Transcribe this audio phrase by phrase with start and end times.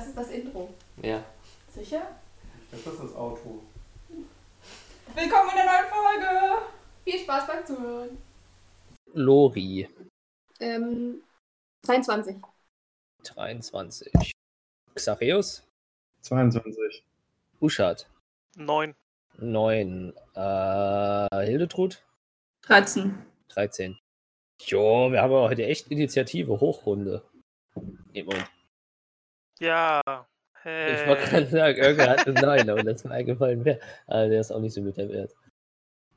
[0.00, 0.70] Das ist das Intro.
[1.02, 1.22] Ja.
[1.68, 2.00] Sicher?
[2.70, 3.60] Das ist das Auto.
[4.08, 6.62] Willkommen in der neuen Folge!
[7.04, 8.16] Viel Spaß beim Zuhören.
[9.12, 9.86] Lori,
[10.58, 11.20] Ähm,
[11.82, 12.36] 22.
[13.24, 14.32] 23.
[14.94, 15.64] Xareus,
[16.22, 17.04] 22.
[17.60, 18.08] Uschat,
[18.56, 18.94] 9.
[19.36, 20.14] 9.
[20.34, 22.02] Äh, Hildetrud,
[22.62, 23.18] 13.
[23.50, 23.98] 13.
[24.60, 27.22] Jo, wir haben heute echt Initiative, Hochrunde.
[28.14, 28.50] Nee, Moment.
[29.60, 30.00] Ja.
[30.62, 30.64] Ich
[31.06, 31.30] wollte Hey.
[31.30, 33.80] gerade sagen, irgendwer hat eine 9, aber das ist mir eingefallen wäre.
[34.06, 35.34] Aber der ist auch nicht so mit der Wert.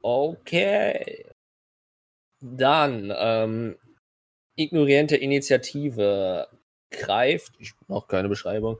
[0.01, 1.25] Okay.
[2.41, 3.77] Dann, ähm,
[4.55, 6.47] ignorierende Initiative
[6.91, 8.79] greift, ich noch keine Beschreibung.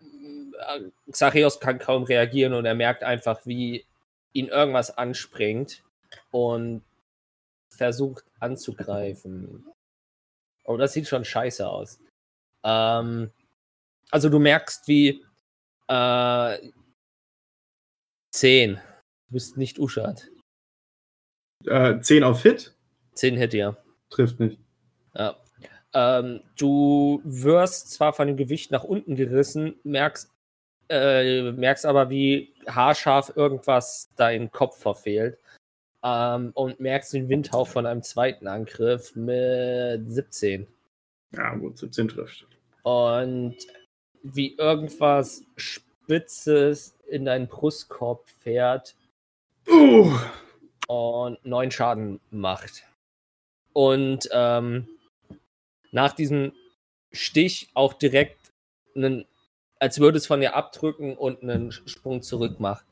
[0.00, 3.84] Äh, Xachios kann kaum reagieren und er merkt einfach, wie
[4.32, 5.82] ihn irgendwas anspringt
[6.30, 6.82] und
[7.68, 9.66] versucht anzugreifen.
[10.64, 12.00] Oh, das sieht schon scheiße aus.
[12.64, 13.30] Ähm,
[14.10, 15.24] also du merkst, wie
[15.88, 16.58] äh,
[18.32, 18.74] 10.
[18.74, 18.80] Du
[19.32, 20.28] bist nicht Uschat.
[21.66, 22.74] Äh, 10 auf Hit?
[23.14, 23.76] 10 Hit, ja.
[24.10, 24.58] Trifft nicht.
[25.14, 25.36] Ja.
[25.92, 30.30] Ähm, du wirst zwar von dem Gewicht nach unten gerissen, merkst,
[30.88, 35.38] äh, merkst aber, wie haarscharf irgendwas deinen Kopf verfehlt.
[36.02, 40.66] Ähm, und merkst den Windhauch von einem zweiten Angriff mit 17.
[41.32, 42.46] Ja, gut, 17 trifft.
[42.82, 43.56] Und
[44.24, 48.96] wie irgendwas Spitzes in deinen Brustkorb fährt
[49.66, 50.12] Uh,
[50.88, 52.84] und neun Schaden macht.
[53.72, 54.88] Und ähm,
[55.90, 56.52] nach diesem
[57.12, 58.52] Stich auch direkt
[58.94, 59.24] einen,
[59.78, 62.84] als würde es von dir abdrücken und einen Sprung zurück macht.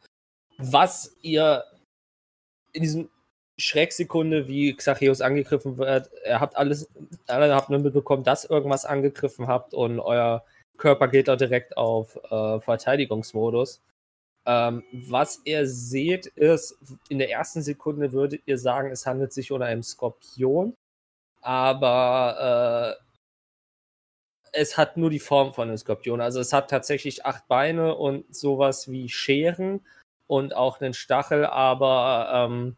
[0.59, 1.65] Was ihr
[2.73, 3.11] in diesem
[3.59, 6.89] Schrecksekunde, wie Xachios angegriffen wird, ihr habt alles,
[7.27, 10.45] alle habt nur mitbekommen, dass irgendwas angegriffen habt und euer
[10.83, 13.81] Körper geht da direkt auf äh, Verteidigungsmodus.
[14.45, 16.77] Ähm, was ihr seht, ist,
[17.09, 20.75] in der ersten Sekunde würdet ihr sagen, es handelt sich um einen Skorpion,
[21.41, 26.21] aber äh, es hat nur die Form von einem Skorpion.
[26.21, 29.87] Also es hat tatsächlich acht Beine und sowas wie Scheren
[30.27, 32.77] und auch einen Stachel, aber ähm,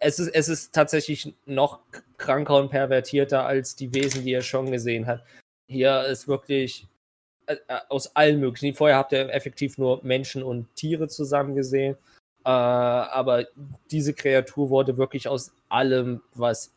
[0.00, 1.78] es, ist, es ist tatsächlich noch
[2.18, 5.22] kranker und pervertierter als die Wesen, die ihr schon gesehen habt.
[5.68, 6.88] Hier ist wirklich
[7.88, 8.74] aus allen möglichen.
[8.74, 11.96] Vorher habt ihr effektiv nur Menschen und Tiere zusammen gesehen.
[12.44, 13.46] Äh, aber
[13.90, 16.72] diese Kreatur wurde wirklich aus allem, was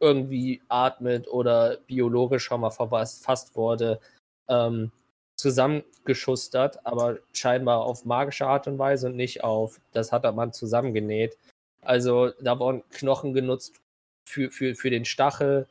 [0.00, 4.00] irgendwie atmet oder biologisch schon mal verfasst wurde,
[4.48, 4.92] ähm,
[5.36, 11.36] zusammengeschustert, aber scheinbar auf magische Art und Weise und nicht auf, das hat man zusammengenäht.
[11.82, 13.80] Also da wurden Knochen genutzt
[14.28, 15.66] für, für, für den Stachel,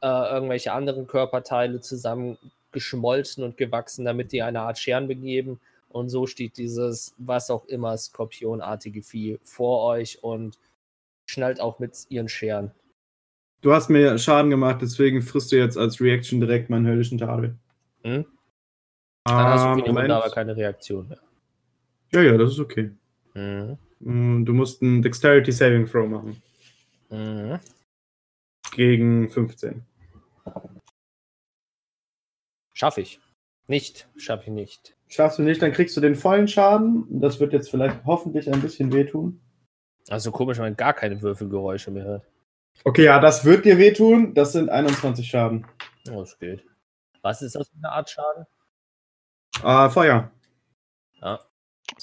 [0.00, 1.80] äh, irgendwelche anderen Körperteile
[2.72, 5.60] zusammengeschmolzen und gewachsen, damit die eine Art Scheren begeben.
[5.88, 10.58] Und so steht dieses, was auch immer, skorpionartige Vieh vor euch und
[11.26, 12.72] schnallt auch mit ihren Scheren.
[13.60, 17.56] du hast mir Schaden gemacht, deswegen frisst du jetzt als Reaction direkt meinen höllischen Tadel.
[18.02, 18.24] Hm?
[19.24, 21.18] Dann hast du Ah, für Moment aber keine Reaktion mehr.
[22.12, 22.90] Ja, ja, das ist okay.
[23.34, 24.44] Mhm.
[24.44, 26.40] Du musst einen Dexterity Saving Throw machen.
[27.10, 27.58] Mhm.
[28.72, 29.82] Gegen 15.
[32.78, 33.18] Schaffe ich.
[33.66, 34.96] Nicht, schaffe ich nicht.
[35.08, 37.06] Schaffst du nicht, dann kriegst du den vollen Schaden.
[37.08, 39.40] Das wird jetzt vielleicht hoffentlich ein bisschen wehtun.
[40.08, 42.26] Also komisch, wenn man gar keine Würfelgeräusche mehr hört.
[42.84, 44.32] Okay, ja, das wird dir wehtun.
[44.32, 45.66] Das sind 21 Schaden.
[46.08, 46.64] Oh, das geht.
[47.22, 48.46] Was ist das für eine Art Schaden?
[49.62, 50.30] Ah, Feuer.
[51.20, 51.40] Ja.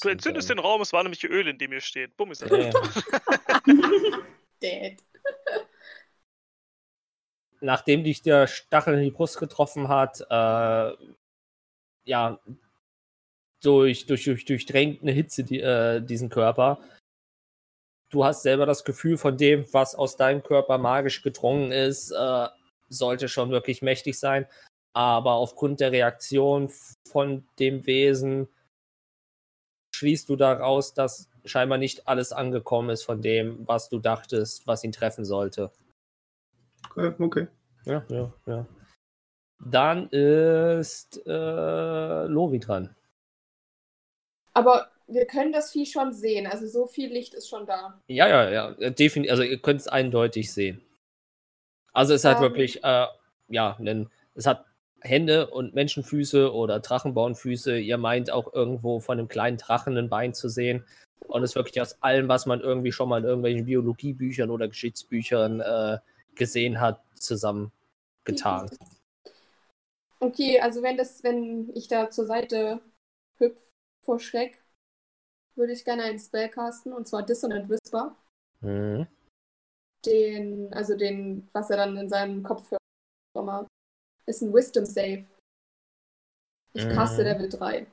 [0.02, 2.18] Du entzündest den Raum, es war nämlich Öl, in dem ihr steht.
[2.18, 2.50] Bumm ist das.
[2.52, 2.72] Ja.
[4.62, 4.97] Dead.
[7.66, 10.92] Nachdem dich der Stachel in die Brust getroffen hat, äh,
[12.06, 12.40] ja,
[13.64, 16.80] durch, durch, durch, durchdrängt eine Hitze die, äh, diesen Körper.
[18.12, 22.48] Du hast selber das Gefühl von dem, was aus deinem Körper magisch gedrungen ist, äh,
[22.90, 24.46] sollte schon wirklich mächtig sein.
[24.94, 26.72] Aber aufgrund der Reaktion
[27.09, 28.47] von dem Wesen
[29.96, 34.84] schließt du daraus, dass scheinbar nicht alles angekommen ist von dem, was du dachtest, was
[34.84, 35.72] ihn treffen sollte.
[36.96, 37.47] Okay, okay.
[37.86, 38.66] Ja, ja, ja.
[39.59, 42.96] Dann ist äh, Lori dran.
[44.53, 46.47] Aber wir können das Vieh schon sehen.
[46.47, 48.00] Also so viel Licht ist schon da.
[48.08, 48.90] Ja, ja, ja.
[48.90, 49.32] Definitiv.
[49.32, 50.82] Also ihr könnt es eindeutig sehen.
[51.94, 52.44] Also es hat Ähm.
[52.44, 53.08] wirklich, äh,
[53.50, 54.66] ja, nen, es hat
[55.02, 57.78] Hände und Menschenfüße oder Drachenbauernfüße.
[57.78, 60.86] Ihr meint auch irgendwo von einem kleinen Drachen ein Bein zu sehen.
[61.28, 64.68] Und es ist wirklich aus allem, was man irgendwie schon mal in irgendwelchen Biologiebüchern oder
[64.68, 65.97] Geschichtsbüchern äh,
[66.35, 68.70] gesehen hat, zusammengetan.
[70.20, 72.82] Okay, also wenn das, wenn ich da zur Seite
[73.37, 73.59] hüpf
[74.02, 74.64] vor Schreck,
[75.55, 78.16] würde ich gerne einen Spell casten, und zwar Dissonant Whisper.
[78.61, 79.08] Mhm.
[80.05, 83.67] Den, also den, was er dann in seinem Kopf hört.
[84.28, 85.26] Ist ein Wisdom Save.
[86.73, 87.28] Ich caste Mhm.
[87.28, 87.78] Level 3.
[87.79, 87.87] Äh,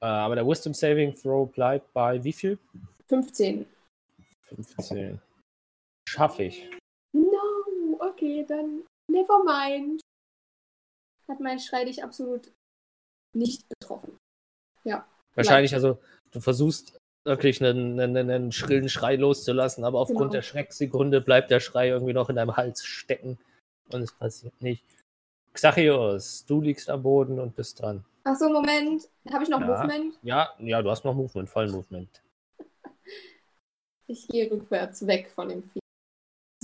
[0.00, 2.58] aber der Wisdom Saving Throw bleibt bei wie viel?
[3.08, 3.66] 15.
[4.42, 5.20] 15.
[6.08, 6.68] Schaffe ich.
[8.22, 10.00] Okay, dann never mind.
[11.26, 12.52] Hat mein Schrei dich absolut
[13.34, 14.16] nicht betroffen.
[15.34, 15.98] Wahrscheinlich, also,
[16.30, 20.32] du versuchst wirklich einen, einen, einen schrillen Schrei loszulassen, aber aufgrund Genau.
[20.32, 23.38] der Schrecksekunde bleibt der Schrei irgendwie noch in deinem Hals stecken
[23.90, 24.84] und es passiert nicht.
[25.54, 28.04] Xachios, du liegst am Boden und bist dran.
[28.24, 29.08] Achso, Moment.
[29.32, 29.66] Habe ich noch Ja.
[29.66, 30.18] Movement?
[30.22, 32.22] Ja, ja, du hast noch Movement, voll Movement.
[34.08, 35.81] Ich gehe rückwärts weg von dem Vieh.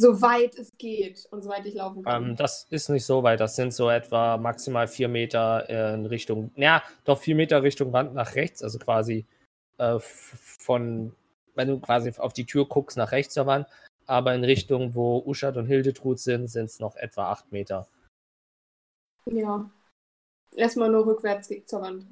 [0.00, 2.28] Soweit es geht und soweit ich laufen kann.
[2.28, 6.52] Ähm, das ist nicht so weit, das sind so etwa maximal vier Meter in Richtung,
[6.54, 9.26] ja, doch vier Meter Richtung Wand nach rechts, also quasi
[9.78, 11.16] äh, von,
[11.56, 13.66] wenn du quasi auf die Tür guckst, nach rechts zur Wand,
[14.06, 17.88] aber in Richtung, wo Uschat und Hildetrud sind, sind es noch etwa acht Meter.
[19.26, 19.68] ja.
[20.54, 22.06] Erstmal nur rückwärts zur Wand.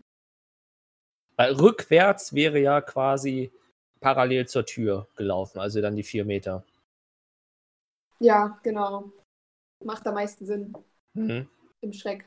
[1.36, 3.52] Weil rückwärts wäre ja quasi
[4.00, 6.64] parallel zur Tür gelaufen, also dann die vier Meter.
[8.20, 9.12] Ja, genau.
[9.84, 10.72] Macht am meisten Sinn
[11.14, 11.48] Mhm.
[11.80, 12.26] im Schreck.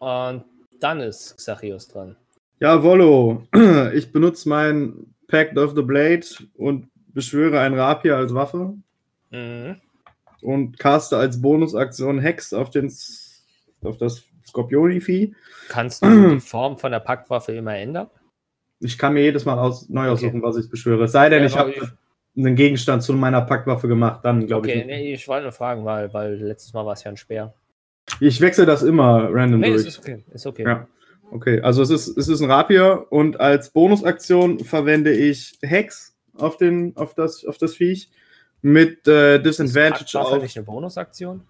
[0.00, 0.44] Und
[0.80, 2.16] dann ist Xachios dran.
[2.60, 3.46] Jawollo,
[3.94, 8.76] ich benutze mein Pact of the Blade und beschwöre ein Rapier als Waffe
[9.30, 9.80] Mhm.
[10.42, 12.92] und caste als Bonusaktion Hex auf, den,
[13.82, 15.34] auf das Skorpioni-Vieh.
[15.68, 18.10] Kannst du die Form von der Packwaffe immer ändern?
[18.80, 20.26] Ich kann mir jedes Mal aus, neu Okay.
[20.26, 21.04] aussuchen, was ich beschwöre.
[21.04, 21.72] Es sei denn, Ja, ich habe
[22.36, 24.86] einen Gegenstand zu meiner Packwaffe gemacht, dann glaube Okay, ich.
[24.86, 24.96] nicht.
[24.96, 27.54] nee, ich wollte nur fragen, weil, weil letztes Mal war es ja ein Speer.
[28.20, 29.86] Ich wechsle das immer random Nee, durch.
[29.86, 30.24] ist okay.
[30.32, 30.64] Ist okay.
[30.64, 30.88] Ja.
[31.30, 36.56] Okay, also es ist, es ist ein Rapier und als Bonusaktion verwende ich Hex auf,
[36.58, 38.08] den, auf, das, auf das Viech
[38.62, 40.42] mit äh, Ist Disadvantage auf.
[40.42, 41.42] nicht eine Bonusaktion?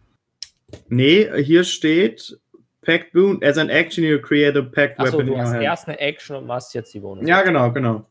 [0.88, 2.38] Nee, hier steht
[2.82, 3.40] Pact Boon.
[3.42, 6.46] As an action, you create a Pact Achso, Weapon du hast erst eine Action und
[6.46, 7.26] machst jetzt die Bonus.
[7.28, 8.06] Ja, genau, genau.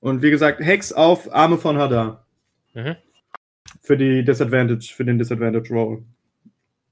[0.00, 2.26] Und wie gesagt, Hex auf Arme von Hadar.
[2.74, 2.96] Mhm.
[3.80, 6.02] Für die Disadvantage, für den Disadvantage Roll.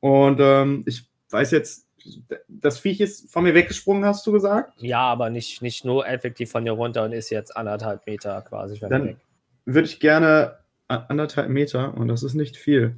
[0.00, 1.86] Und ähm, ich weiß jetzt,
[2.48, 4.72] das Viech ist von mir weggesprungen, hast du gesagt?
[4.80, 8.78] Ja, aber nicht, nicht nur effektiv von dir runter und ist jetzt anderthalb Meter quasi
[8.78, 9.16] Dann weg.
[9.64, 12.96] würde ich gerne anderthalb Meter, und das ist nicht viel.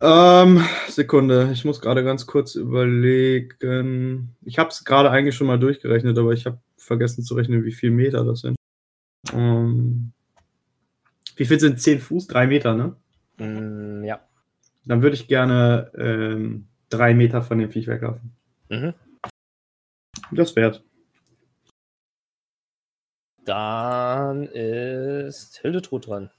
[0.00, 4.36] Ähm, Sekunde, ich muss gerade ganz kurz überlegen.
[4.44, 7.72] Ich habe es gerade eigentlich schon mal durchgerechnet, aber ich habe vergessen zu rechnen, wie
[7.72, 8.55] viel Meter das sind.
[9.32, 10.12] Ähm,
[11.36, 12.26] wie viel sind 10 Fuß?
[12.26, 12.96] Drei Meter, ne?
[13.38, 14.20] Mm, ja.
[14.84, 18.32] Dann würde ich gerne ähm, drei Meter von dem Viech weglaufen.
[18.68, 18.94] Mhm.
[20.30, 20.82] Das wert.
[23.44, 26.30] Dann ist Hildetrud dran.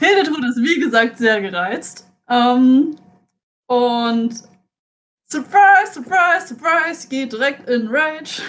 [0.00, 2.10] Hildetrud ist wie gesagt sehr gereizt.
[2.28, 2.96] Ähm,
[3.66, 4.34] und
[5.30, 8.42] Surprise, Surprise, Surprise, geht direkt in Rage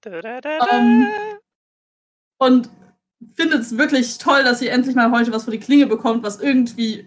[0.00, 1.33] Da, da, da, da.
[2.38, 2.68] Und
[3.34, 6.40] findet es wirklich toll, dass sie endlich mal heute was vor die Klinge bekommt, was
[6.40, 7.06] irgendwie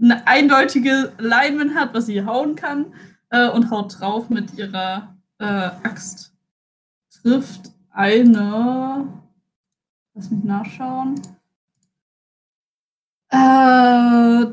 [0.00, 2.94] eine eindeutige Lineman hat, was sie hauen kann
[3.30, 6.34] äh, und haut drauf mit ihrer äh, Axt.
[7.22, 9.22] Trifft eine.
[10.14, 11.20] Lass mich nachschauen.
[13.28, 14.52] Äh,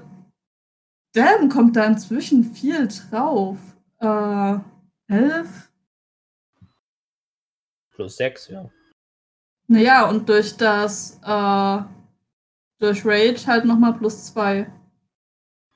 [1.13, 3.57] damn, kommt da inzwischen viel drauf.
[4.00, 4.57] Äh,
[5.07, 5.71] elf?
[7.91, 8.69] Plus sechs, ja.
[9.67, 11.77] Naja, und durch das, äh,
[12.79, 14.72] durch Rage halt nochmal plus zwei.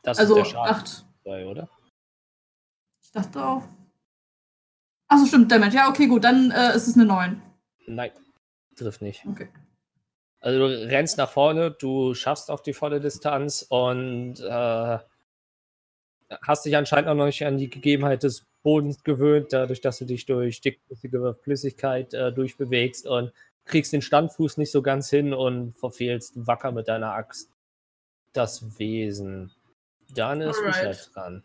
[0.03, 1.06] Das Also ist der Schaden, acht.
[1.24, 1.70] zwei, oder?
[3.01, 3.63] Ich dachte auch.
[5.08, 5.75] Achso, stimmt, Damage.
[5.75, 7.41] Ja, okay, gut, dann äh, ist es eine 9.
[7.88, 8.12] Nein,
[8.75, 9.25] trifft nicht.
[9.25, 9.50] Okay.
[10.39, 15.00] Also du rennst nach vorne, du schaffst auch die volle Distanz und äh,
[16.41, 20.06] hast dich anscheinend auch noch nicht an die Gegebenheit des Bodens gewöhnt, dadurch, dass du
[20.06, 23.32] dich durch dickflüssige Flüssigkeit äh, durchbewegst und
[23.67, 27.51] kriegst den Standfuß nicht so ganz hin und verfehlst wacker mit deiner Axt
[28.33, 29.53] das Wesen.
[30.15, 30.62] Dann ist.
[30.62, 31.43] Richard dran.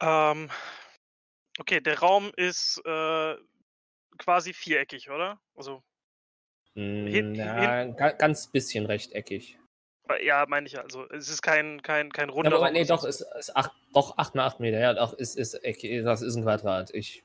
[0.00, 0.50] Ähm,
[1.58, 3.36] okay, der Raum ist äh,
[4.18, 5.40] quasi viereckig, oder?
[5.56, 5.82] Also,
[6.74, 9.58] Hin- Mm, ja, ga- ganz bisschen rechteckig.
[10.22, 10.82] ja, meine ich ja.
[10.82, 12.72] Also, es ist kein, kein, kein runder Ja, aber Raum.
[12.74, 14.78] nee, doch, ist, ist acht, doch 8 mal 8 Meter.
[14.78, 16.90] Ja, doch, ist, ist, eckig, das ist ein Quadrat.
[16.94, 17.24] Ich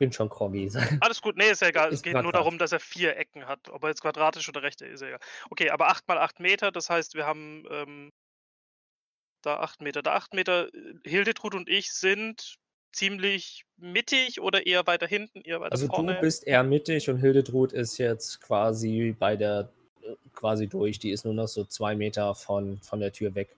[0.00, 0.68] bin schon groggy.
[1.00, 1.88] Alles gut, nee, ist ja egal.
[1.90, 3.68] Es Ist geht nur darum, dass er vier Ecken hat.
[3.68, 5.20] Ob er jetzt quadratisch oder rechte ist, ja egal.
[5.50, 8.10] Okay, aber 8 mal 8 Meter, das heißt, wir haben ähm,
[9.42, 10.02] Da 8 Meter.
[10.02, 10.68] Da 8 Meter.
[10.74, 12.56] äh, Hildetrud und ich sind
[12.92, 16.14] ziemlich mittig oder eher weiter hinten, eher weiter Also vorne?
[16.14, 19.70] du bist eher mittig und Hildetrud ist jetzt quasi bei der,
[20.02, 20.98] äh, quasi durch.
[20.98, 23.54] Die ist nur noch so zwei Meter von, von der Tür weg.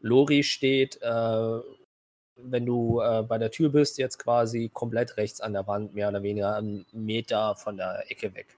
[0.00, 1.60] Lori steht, äh,
[2.36, 6.08] wenn du äh, bei der Tür bist, jetzt quasi komplett rechts an der Wand, mehr
[6.08, 8.56] oder weniger einen Meter von der Ecke weg.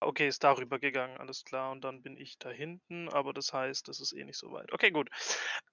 [0.00, 1.70] Okay, ist darüber gegangen, alles klar.
[1.70, 4.72] Und dann bin ich da hinten, aber das heißt, das ist eh nicht so weit.
[4.72, 5.08] Okay, gut.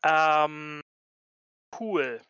[0.03, 0.81] Ähm,
[1.79, 2.21] cool.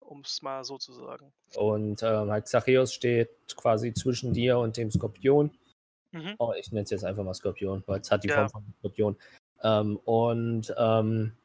[0.00, 1.30] Um es mal so zu sagen.
[1.54, 5.50] Und ähm, halt Zachäus steht quasi zwischen dir und dem Skorpion.
[6.12, 6.34] Mhm.
[6.38, 8.48] Oh, ich nenne es jetzt einfach mal Skorpion, weil es hat die Ja.
[8.48, 9.16] Form von Skorpion.
[9.62, 11.36] Ähm, und ähm,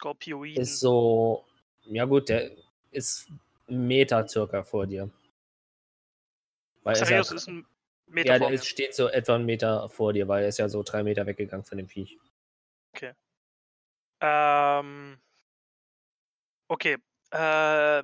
[0.00, 0.60] Skorpioiden.
[0.62, 1.44] ist so,
[1.88, 2.50] ja gut, der
[2.90, 3.28] ist
[3.68, 5.10] einen Meter circa vor dir.
[6.82, 7.66] Weil er ist Xarios ja, ist ein
[8.06, 10.58] Meter ja, vor der ist, steht so etwa einen Meter vor dir, weil er ist
[10.58, 12.18] ja so drei Meter weggegangen von dem Viech.
[14.20, 15.18] Ähm,
[16.68, 16.96] okay.
[17.30, 18.02] Äh,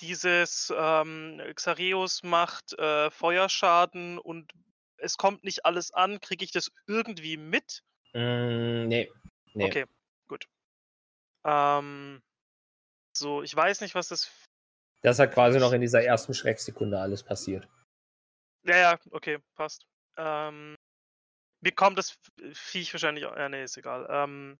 [0.00, 4.52] dieses ähm, Xareus macht äh, Feuerschaden und
[4.96, 6.20] es kommt nicht alles an.
[6.20, 7.82] Kriege ich das irgendwie mit?
[8.12, 9.10] Mm, nee,
[9.54, 9.64] nee.
[9.64, 9.84] Okay,
[10.28, 10.46] gut.
[11.44, 12.22] Ähm,
[13.16, 14.30] so, ich weiß nicht, was das.
[15.02, 17.68] Das hat quasi noch in dieser ersten Schrecksekunde alles passiert.
[18.64, 19.86] Ja, ja, okay, passt.
[20.16, 20.76] Ähm,
[21.60, 22.18] mir kommt das
[22.52, 23.24] Viech wahrscheinlich.
[23.24, 24.06] Ja, nee, ist egal.
[24.08, 24.58] Ähm,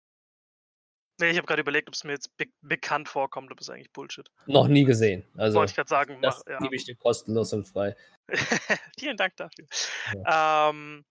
[1.21, 3.93] nee, ich habe gerade überlegt, ob es mir jetzt be bekannt vorkommt, ob es eigentlich
[3.93, 4.31] Bullshit.
[4.47, 5.25] Noch nie gesehen.
[5.37, 6.21] Also, Wollte ich gerade sagen.
[6.21, 6.59] das Mach, ja.
[6.59, 7.97] gebe ich dir kostenlos und frei.
[8.99, 9.67] Vielen Dank dafür.
[10.27, 11.05] Ähm,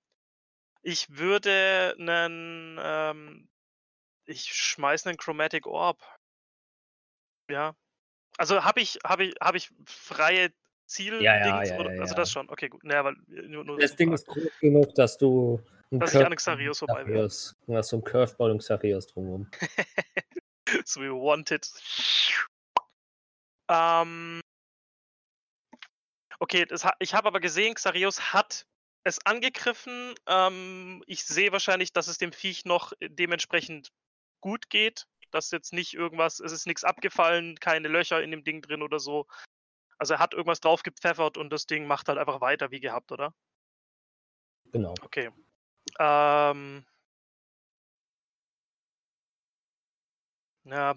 [0.83, 3.49] ich würde einen, ähm,
[4.25, 6.01] ich schmeiß einen Chromatic Orb.
[7.49, 7.75] Ja.
[8.37, 10.51] Also habe ich, habe ich, habe ich freie
[10.85, 11.21] Ziel?
[11.21, 12.01] Ja, ja, ja, oder?
[12.01, 12.49] Also das schon.
[12.49, 12.83] Okay, gut.
[12.83, 16.27] Naja, weil äh, nur, nur Das Ding ist groß genug, dass du Dass ich Curve-
[16.27, 17.27] an Xarius vorbei wäre.
[17.67, 19.49] Du hast so einen Curveball und Xarius drumherum.
[20.85, 21.69] so wie Wanted.
[23.69, 24.41] Ähm,
[26.39, 28.65] okay, das, ich habe aber gesehen, Xarius hat
[29.03, 30.15] es angegriffen.
[30.27, 33.91] Ähm, ich sehe wahrscheinlich, dass es dem Viech noch dementsprechend
[34.41, 35.05] gut geht.
[35.33, 38.99] Dass jetzt nicht irgendwas, es ist nichts abgefallen, keine Löcher in dem Ding drin oder
[38.99, 39.25] so.
[39.97, 43.11] Also er hat irgendwas drauf gepfeffert und das Ding macht halt einfach weiter wie gehabt,
[43.11, 43.33] oder?
[44.71, 44.93] Genau.
[45.01, 45.31] Okay.
[45.99, 46.85] Ähm.
[50.65, 50.95] Ja,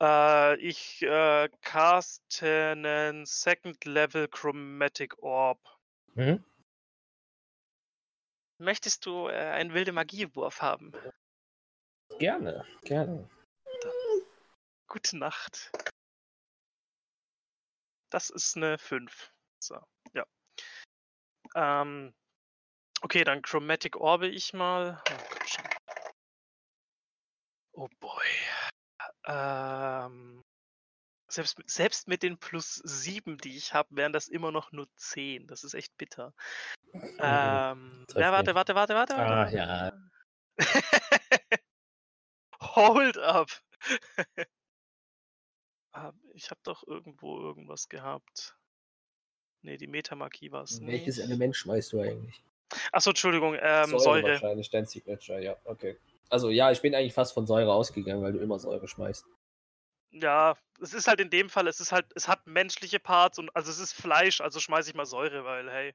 [0.00, 5.58] äh, ich äh, caste einen Second Level Chromatic Orb.
[6.14, 6.44] Mhm.
[8.58, 10.92] Möchtest du äh, einen wilde Magiewurf haben?
[12.18, 13.28] Gerne, gerne.
[14.90, 15.70] Gute Nacht.
[18.10, 19.32] Das ist eine 5.
[19.60, 19.78] So,
[20.14, 20.26] ja.
[21.54, 22.12] Ähm,
[23.00, 25.00] okay, dann Chromatic Orbe ich mal.
[25.08, 25.14] Oh.
[27.72, 28.26] Oh boy.
[29.26, 30.44] Ähm,
[31.28, 34.88] selbst, mit- selbst mit den plus 7, die ich habe, wären das immer noch nur
[34.96, 35.46] 10.
[35.46, 36.34] Das ist echt bitter.
[36.92, 38.54] Ähm, ja, warte, nicht.
[38.56, 39.14] warte, warte, warte.
[39.14, 39.56] Ah, warte.
[39.56, 39.92] ja.
[42.60, 43.50] Hold up.
[45.92, 48.56] Hab- ich habe doch irgendwo irgendwas gehabt.
[49.62, 51.26] Nee, die Metamagie war es Welches nicht.
[51.26, 52.42] Element schmeißt du eigentlich?
[52.92, 54.22] Achso, Entschuldigung, ähm, Säure.
[54.22, 55.98] wahrscheinlich, dein Signature, ja, okay.
[56.28, 59.26] Also ja, ich bin eigentlich fast von Säure ausgegangen, weil du immer Säure schmeißt.
[60.12, 63.54] Ja, es ist halt in dem Fall, es ist halt, es hat menschliche Parts und
[63.54, 65.94] also es ist Fleisch, also schmeiße ich mal Säure, weil, hey,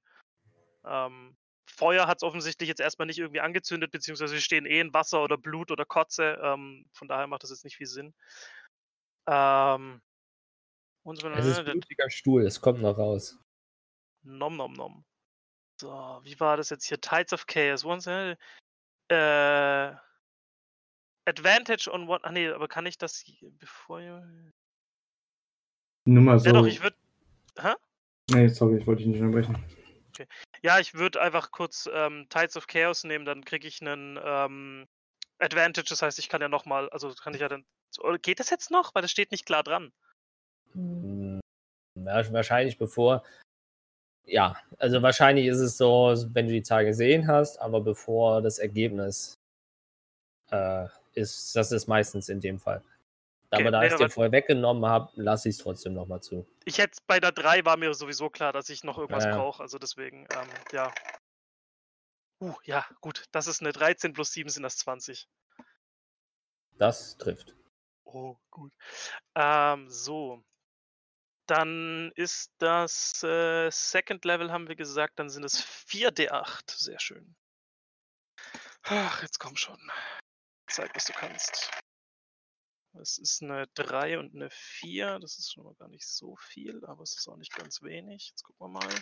[0.85, 1.35] ähm,
[1.65, 5.23] Feuer hat es offensichtlich jetzt erstmal nicht irgendwie angezündet, beziehungsweise wir stehen eh in Wasser
[5.23, 8.13] oder Blut oder Kotze, ähm, von daher macht das jetzt nicht viel Sinn.
[9.27, 10.01] Ähm,
[11.03, 13.37] und so, Es ist blutiger Stuhl, es kommt noch raus.
[14.23, 15.05] Nom nom nom.
[15.79, 15.89] So,
[16.23, 16.99] wie war das jetzt hier?
[16.99, 17.83] Tides of Chaos.
[17.85, 18.35] Once, äh,
[19.09, 19.95] äh,
[21.27, 22.19] Advantage on one.
[22.23, 23.99] Ach nee, aber kann ich das hier- bevor.
[23.99, 24.23] Ja,
[26.05, 26.51] Nur mal so.
[26.51, 26.95] doch, ich würde.
[27.59, 27.73] Hä?
[28.31, 29.63] Nee, sorry, ich wollte dich nicht unterbrechen.
[30.63, 34.87] Ja, ich würde einfach kurz ähm, Tides of Chaos nehmen, dann kriege ich einen ähm,
[35.39, 35.87] Advantage.
[35.89, 36.89] Das heißt, ich kann ja nochmal.
[36.89, 37.65] Also kann ich ja dann.
[37.99, 38.93] Oder geht das jetzt noch?
[38.93, 39.91] Weil das steht nicht klar dran.
[40.73, 41.39] Hm,
[41.97, 43.23] Ja, wahrscheinlich bevor.
[44.25, 48.57] Ja, also wahrscheinlich ist es so, wenn du die Zahl gesehen hast, aber bevor das
[48.57, 49.35] Ergebnis
[50.51, 52.83] äh, ist, das ist meistens in dem Fall.
[53.51, 56.21] Okay, aber da nee, ich es dir vorher weggenommen habe, lasse ich es trotzdem nochmal
[56.21, 56.45] zu.
[56.65, 59.37] Ich hätte bei der 3 war mir sowieso klar, dass ich noch irgendwas Ja, ja.
[59.37, 59.61] brauche.
[59.61, 60.93] Also deswegen, ähm, ja.
[62.41, 63.25] Uh, ja, gut.
[63.31, 65.27] Das ist eine 13 plus 7 sind das 20.
[66.77, 67.55] Das trifft.
[68.05, 68.73] Oh, gut.
[69.35, 70.43] Ähm, so.
[71.47, 75.19] Dann ist das äh, Second Level, haben wir gesagt.
[75.19, 76.71] Dann sind es 4d8.
[76.71, 77.35] Sehr schön.
[78.83, 79.79] Ach, jetzt komm schon.
[80.67, 81.71] Zeig, was du kannst.
[83.01, 85.19] Es ist eine 3 und eine 4.
[85.19, 88.29] Das ist schon mal gar nicht so viel, aber es ist auch nicht ganz wenig.
[88.29, 89.01] Jetzt gucken wir mal.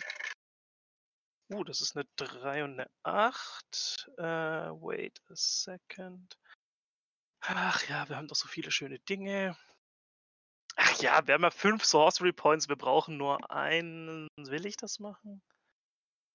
[1.52, 4.10] Uh, das ist eine 3 und eine 8.
[4.18, 6.38] Äh, wait a second.
[7.46, 9.56] Ach ja, wir haben doch so viele schöne Dinge.
[10.76, 12.68] Ach ja, wir haben ja 5 Sorcery Points.
[12.68, 14.28] Wir brauchen nur einen.
[14.36, 15.42] Will ich das machen?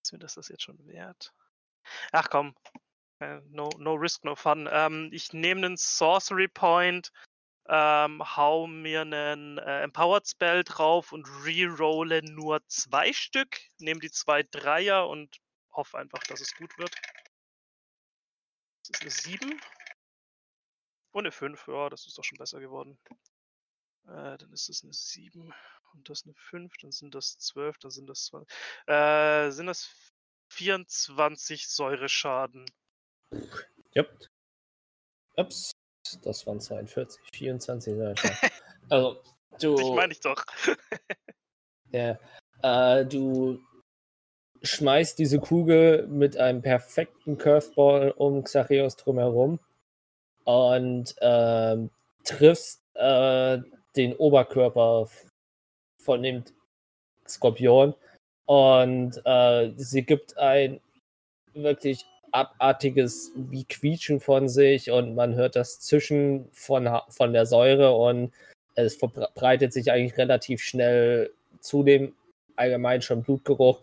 [0.03, 1.33] Ist mir das das jetzt schon wert?
[2.11, 2.55] Ach komm.
[3.19, 4.69] Äh, no, no risk, no fun.
[4.71, 7.11] Ähm, ich nehme einen Sorcery Point,
[7.67, 13.59] ähm, hau mir einen äh, Empowered Spell drauf und rerolle nur zwei Stück.
[13.79, 15.37] Nehme die zwei Dreier und
[15.71, 16.95] hoffe einfach, dass es gut wird.
[18.87, 19.61] Das ist eine 7.
[21.11, 22.99] Und eine 5, ja, das ist doch schon besser geworden.
[24.07, 25.53] Äh, dann ist das eine 7
[25.93, 28.47] und das eine 5, dann sind das 12, dann sind das 20.
[28.87, 29.89] Äh, sind das
[30.51, 32.65] 24 Säureschaden.
[33.95, 34.27] Yep.
[35.35, 35.71] Ups,
[36.21, 38.37] das waren 42, 24 Säureschaden.
[38.89, 39.23] also,
[39.59, 39.79] du.
[39.79, 40.43] Ich meine ich doch.
[41.91, 42.19] Ja,
[42.61, 43.59] äh, du
[44.61, 49.59] schmeißt diese Kugel mit einem perfekten Curveball um Xachios drumherum
[50.49, 51.91] und ähm,
[52.23, 53.59] triffst äh,
[53.95, 55.07] den Oberkörper
[56.01, 56.43] von dem
[57.27, 57.93] Skorpion
[58.47, 60.79] und äh, sie gibt ein
[61.53, 67.91] wirklich abartiges wie Quietschen von sich und man hört das Zischen von, von der Säure
[67.93, 68.33] und
[68.73, 72.15] es verbreitet sich eigentlich relativ schnell zu dem
[72.55, 73.81] allgemein schon Blutgeruch,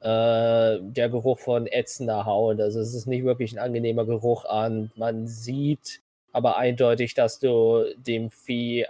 [0.00, 2.58] äh, der Geruch von ätzender Haut.
[2.58, 4.90] Also es ist nicht wirklich ein angenehmer Geruch an.
[4.96, 6.00] Man sieht
[6.36, 8.86] aber eindeutig, dass du dem Vieh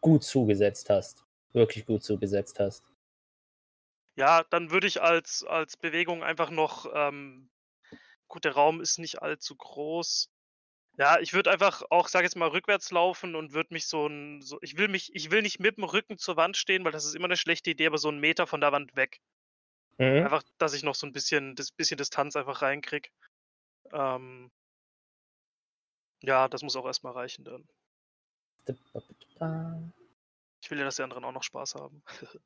[0.00, 1.24] gut zugesetzt hast.
[1.52, 2.84] Wirklich gut zugesetzt hast.
[4.14, 7.50] Ja, dann würde ich als, als Bewegung einfach noch, ähm,
[8.28, 10.30] gut, der Raum ist nicht allzu groß.
[10.96, 14.40] Ja, ich würde einfach auch, sag jetzt mal, rückwärts laufen und würde mich so ein,
[14.40, 17.04] so, ich will mich, ich will nicht mit dem Rücken zur Wand stehen, weil das
[17.04, 19.18] ist immer eine schlechte Idee, aber so einen Meter von der Wand weg.
[19.98, 20.22] Mhm.
[20.22, 23.10] Einfach, dass ich noch so ein bisschen, das bisschen Distanz einfach reinkrieg.
[23.92, 24.52] Ähm,
[26.22, 27.66] ja, das muss auch erstmal reichen dann.
[30.62, 32.02] Ich will ja, dass die anderen auch noch Spaß haben.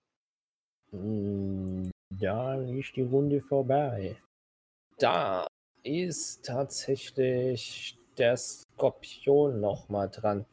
[0.95, 4.21] Mm, Da ist die Runde vorbei.
[4.99, 5.47] Da
[5.83, 10.45] ist tatsächlich der Skorpion nochmal dran.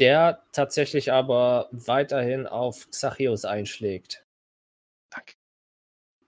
[0.00, 4.24] Der tatsächlich aber weiterhin auf Xachios einschlägt.
[5.10, 5.34] Danke.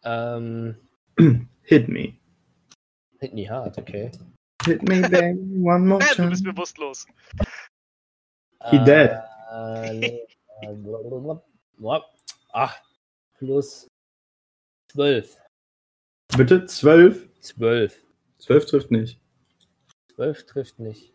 [0.05, 0.88] Ähm,
[1.64, 2.14] Hit me.
[3.18, 4.12] hit me hard, okay.
[4.64, 6.31] Hit me back one more Äh, du time.
[6.31, 7.07] bist bewusstlos.
[8.70, 9.22] He dead.
[9.53, 10.27] Äh, nee,
[10.62, 10.77] äh.
[12.57, 12.72] Ah,
[13.38, 13.88] plus
[14.92, 15.37] 12.
[16.37, 16.64] Bitte?
[16.66, 17.29] 12?
[17.40, 18.05] 12.
[18.38, 19.20] 12 trifft nicht.
[20.14, 21.12] 12 trifft nicht.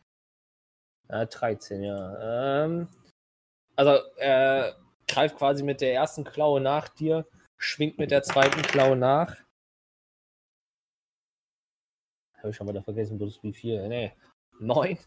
[1.10, 2.66] Ja, 13, ja.
[2.66, 2.88] Ähm,
[3.78, 4.76] also, er
[5.08, 7.26] greift quasi mit der ersten Klaue nach dir,
[7.58, 9.36] schwingt mit der zweiten Klaue nach.
[12.40, 13.88] Habe ich schon mal vergessen, bloß wie viel?
[13.88, 14.14] Nee,
[14.60, 14.98] 9.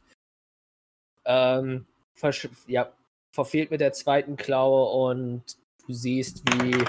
[1.25, 2.93] Ähm, versch- ja,
[3.35, 6.85] verfehlt mit der zweiten Klaue und du siehst, wie.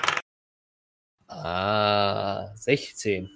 [1.27, 3.29] Ah, 16.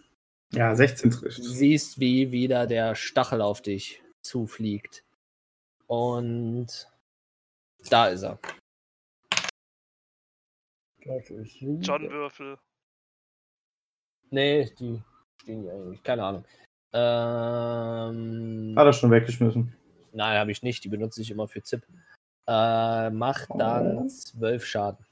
[0.53, 1.37] Ja, 16 trifft.
[1.39, 5.03] Du siehst, wie wieder der Stachel auf dich zufliegt.
[5.87, 6.89] Und
[7.89, 8.39] da ist er.
[11.81, 12.57] John Würfel.
[14.29, 15.01] Nee, die
[15.41, 16.03] stehen hier eigentlich.
[16.03, 16.45] Keine Ahnung.
[16.93, 19.73] Ähm, Hat er schon weggeschmissen.
[20.13, 20.83] nein, habe ich nicht.
[20.83, 21.83] Die benutze ich immer für Zip.
[22.47, 24.07] Äh, macht dann Oh.
[24.07, 25.05] 12 Schaden.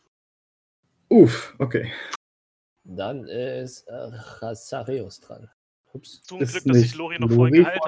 [1.10, 1.92] Uff, okay.
[2.84, 5.50] Dann ist äh, Chasarius dran.
[5.94, 6.22] Ups.
[6.24, 7.82] Zum Ist Glück, dass sich Lori noch vorhin geheilt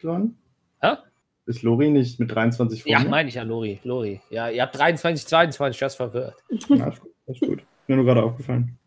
[0.00, 0.36] von
[0.80, 0.98] hat.
[0.98, 1.02] Hä?
[1.46, 3.10] Ist Lori nicht mit 23 Ja, vorne?
[3.10, 3.80] meine ich ja, Lori.
[3.84, 4.20] Lori.
[4.30, 6.36] Ja, ihr habt 23, 22, das verwirrt.
[6.68, 7.12] Ja, ist gut.
[7.26, 7.64] Ist gut.
[7.88, 8.78] Mir nur gerade aufgefallen.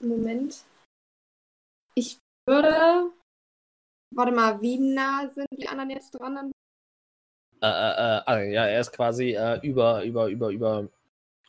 [0.00, 0.56] Moment.
[1.94, 3.10] Ich würde.
[4.18, 6.50] Warte mal, wie nah sind die anderen jetzt dran?
[7.62, 10.88] Äh, äh, äh, ah, ja, er ist quasi äh, über, über, über, über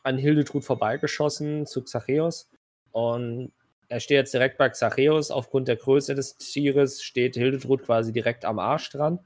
[0.04, 2.48] an Hildetrud vorbeigeschossen zu Xacheus.
[2.92, 3.50] Und
[3.88, 5.32] er steht jetzt direkt bei Xacheus.
[5.32, 9.18] Aufgrund der Größe des Tieres steht Hildetrud quasi direkt am Arsch dran.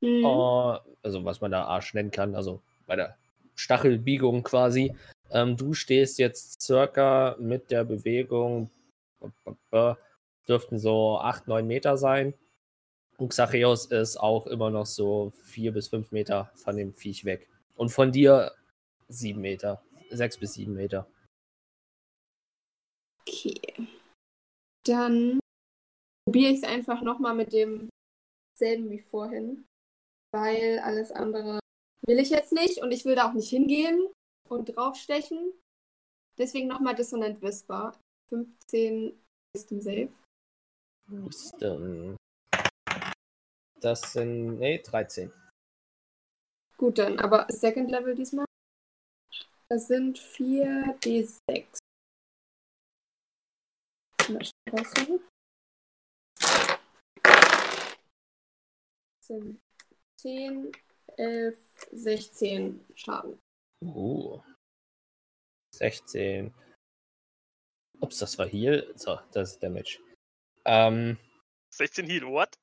[0.00, 0.24] Mhm.
[0.24, 3.16] Äh, also, was man da Arsch nennen kann, also bei der
[3.54, 4.92] Stachelbiegung quasi.
[5.30, 8.70] Ähm, du stehst jetzt circa mit der Bewegung,
[10.48, 12.34] dürften so 8, 9 Meter sein.
[13.18, 17.48] Und Xacheos ist auch immer noch so 4 bis 5 Meter von dem Viech weg.
[17.74, 18.52] Und von dir
[19.08, 19.82] 7 Meter.
[20.10, 21.08] 6 bis 7 Meter.
[23.20, 23.60] Okay.
[24.84, 25.40] Dann
[26.24, 29.64] probiere ich es einfach nochmal mit demselben wie vorhin,
[30.32, 31.58] weil alles andere
[32.06, 34.08] Will ich jetzt nicht und ich will da auch nicht hingehen
[34.48, 35.52] und draufstechen.
[36.38, 37.98] Deswegen nochmal Dissonant Whisper.
[38.28, 39.18] 15
[39.52, 40.12] Wisdom Save.
[41.08, 42.16] Wisdom.
[43.80, 45.32] Das sind, nee, 13.
[46.76, 48.46] Gut dann, aber Second Level diesmal.
[49.68, 51.78] Das sind 4 D6.
[54.28, 55.20] Mal schnell raussuchen.
[59.18, 59.60] Das sind
[60.20, 60.72] 10,
[61.16, 61.56] 11,
[61.92, 63.38] 16 Schaden.
[63.82, 64.40] Uh.
[65.74, 66.54] 16.
[68.00, 68.92] Ups, das war Heal.
[68.96, 69.98] So, das ist Damage.
[70.64, 71.18] Ähm,
[71.70, 72.54] 16 Heal, what?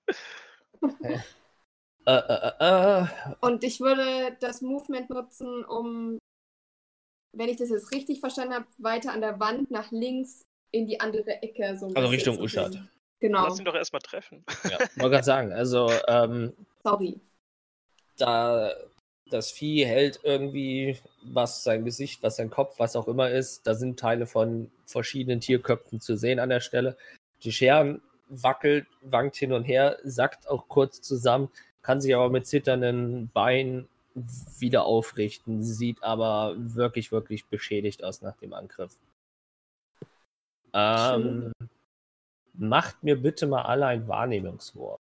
[2.06, 3.08] Äh, äh, äh, äh.
[3.42, 6.18] Und ich würde das Movement nutzen, um,
[7.36, 11.00] wenn ich das jetzt richtig verstanden habe, weiter an der Wand nach links in die
[11.00, 11.78] andere Ecke.
[11.78, 12.72] So ein Also Richtung Uschat.
[12.72, 12.90] gehen.
[13.20, 14.44] Genau, Lass ihn doch erstmal treffen.
[14.66, 16.52] Ja, wollte gerade sagen, also ähm,
[16.84, 17.22] sorry.
[18.18, 18.74] da
[19.30, 23.66] das Vieh hält irgendwie, was sein Gesicht, was sein Kopf, was auch immer ist.
[23.66, 26.98] Da sind Teile von verschiedenen Tierköpfen zu sehen an der Stelle.
[27.44, 28.02] Die Scheren
[28.42, 31.50] wackelt, wankt hin und her, sackt auch kurz zusammen,
[31.82, 33.88] kann sich aber mit zitternden Beinen
[34.60, 38.98] wieder aufrichten, sieht aber wirklich, wirklich beschädigt aus nach dem Angriff.
[40.74, 41.52] Ähm,
[42.54, 45.00] macht mir bitte mal alle ein Wahrnehmungswurf.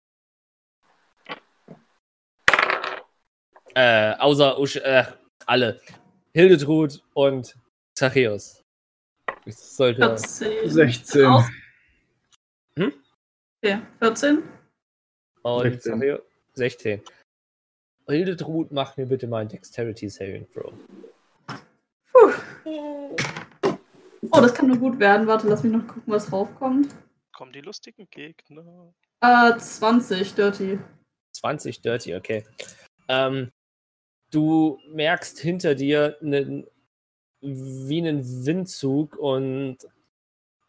[3.75, 5.05] Äh, außer Usch, äh,
[5.45, 5.79] alle.
[6.33, 7.55] Hildetrud und
[7.95, 8.63] Zachäus.
[9.45, 10.01] Ich sollte.
[10.01, 10.69] 14.
[10.69, 11.43] 16.
[13.63, 13.71] Aus- Hm?
[13.71, 14.43] Okay, 14.
[15.43, 15.99] Und 16.
[15.99, 16.21] Zachäus
[16.55, 17.01] 16.
[18.07, 20.73] Hildetrud, mach mir bitte mal ein Dexterity Saving Throw.
[22.11, 23.15] Puh.
[24.31, 25.27] Oh, das kann nur gut werden.
[25.27, 26.93] Warte, lass mich noch gucken, was draufkommt.
[27.33, 28.93] Kommen die lustigen Gegner.
[29.21, 30.79] Äh, 20, Dirty.
[31.33, 32.45] 20 Dirty, okay.
[33.07, 33.51] Ähm,
[34.31, 36.65] du merkst hinter dir einen,
[37.41, 39.77] wie einen Windzug und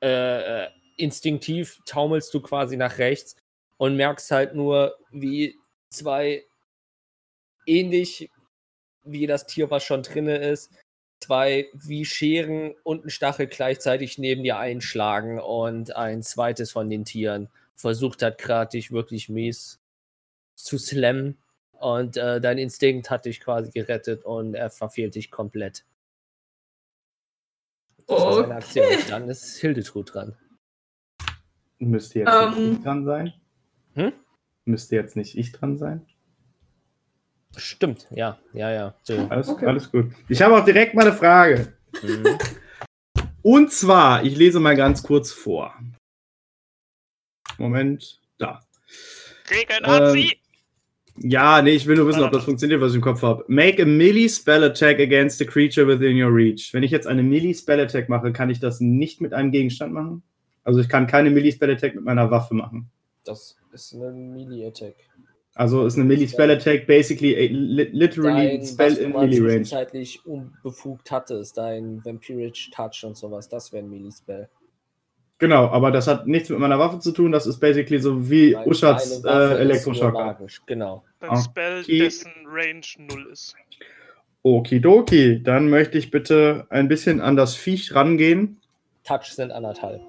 [0.03, 3.37] äh, äh, instinktiv taumelst du quasi nach rechts
[3.77, 5.59] und merkst halt nur, wie
[5.91, 6.45] zwei
[7.67, 8.31] ähnlich
[9.03, 10.73] wie das Tier, was schon drinne ist,
[11.21, 17.05] zwei wie Scheren und ein Stachel gleichzeitig neben dir einschlagen und ein zweites von den
[17.05, 19.81] Tieren versucht hat gerade dich wirklich mies
[20.55, 21.39] zu slammen
[21.73, 25.85] und äh, dein Instinkt hat dich quasi gerettet und er verfehlt dich komplett.
[28.07, 28.87] Das ist eine Aktion.
[28.87, 28.99] Okay.
[29.09, 30.37] Dann ist Hildetrud dran.
[31.79, 32.51] Müsste jetzt Ähm.
[32.71, 33.33] nicht ich dran sein?
[33.95, 34.13] Hm?
[34.65, 36.07] Müsste jetzt nicht ich dran sein?
[37.57, 38.95] Stimmt, ja, ja, ja.
[39.03, 39.17] So.
[39.29, 39.67] Alles, Okay.
[39.67, 40.11] alles gut.
[40.29, 41.73] Ich habe auch direkt mal eine Frage.
[42.03, 42.39] Mhm.
[43.43, 45.75] Und zwar, ich lese mal ganz kurz vor.
[47.59, 48.61] Moment, da.
[49.51, 50.31] Regeln Ähm!
[51.17, 53.45] Ja, nee, ich will nur wissen, ob das funktioniert, was ich im Kopf habe.
[53.47, 56.75] Make a melee spell attack against a creature within your reach.
[56.75, 59.93] Wenn ich jetzt eine melee spell attack mache, kann ich das nicht mit einem Gegenstand
[59.93, 60.25] machen?
[60.65, 62.91] Also ich kann keine melee spell attack mit meiner Waffe machen.
[63.25, 64.95] Das ist eine Melee-Attack.
[65.55, 69.39] Also ist eine melee spell attack basically a, li literally Dein, spell in melee range.
[69.39, 74.49] zwischenzeitlich unbefugt hattest, dein Vampiric Touch und sowas, das wäre ein Melee-Spell.
[75.39, 77.31] Genau, aber das hat nichts mit meiner Waffe zu tun.
[77.33, 80.25] Das ist basically so wie Deine- Uschats äh, ist Elektroschocker.
[80.25, 81.05] magisch, Genau.
[81.21, 81.41] Ein okay.
[81.43, 83.55] Spell, dessen Range 0 ist.
[84.43, 88.61] Okidoki, dann möchte ich bitte ein bisschen an das Viech rangehen.
[89.05, 90.01] Touch sind anderthalb.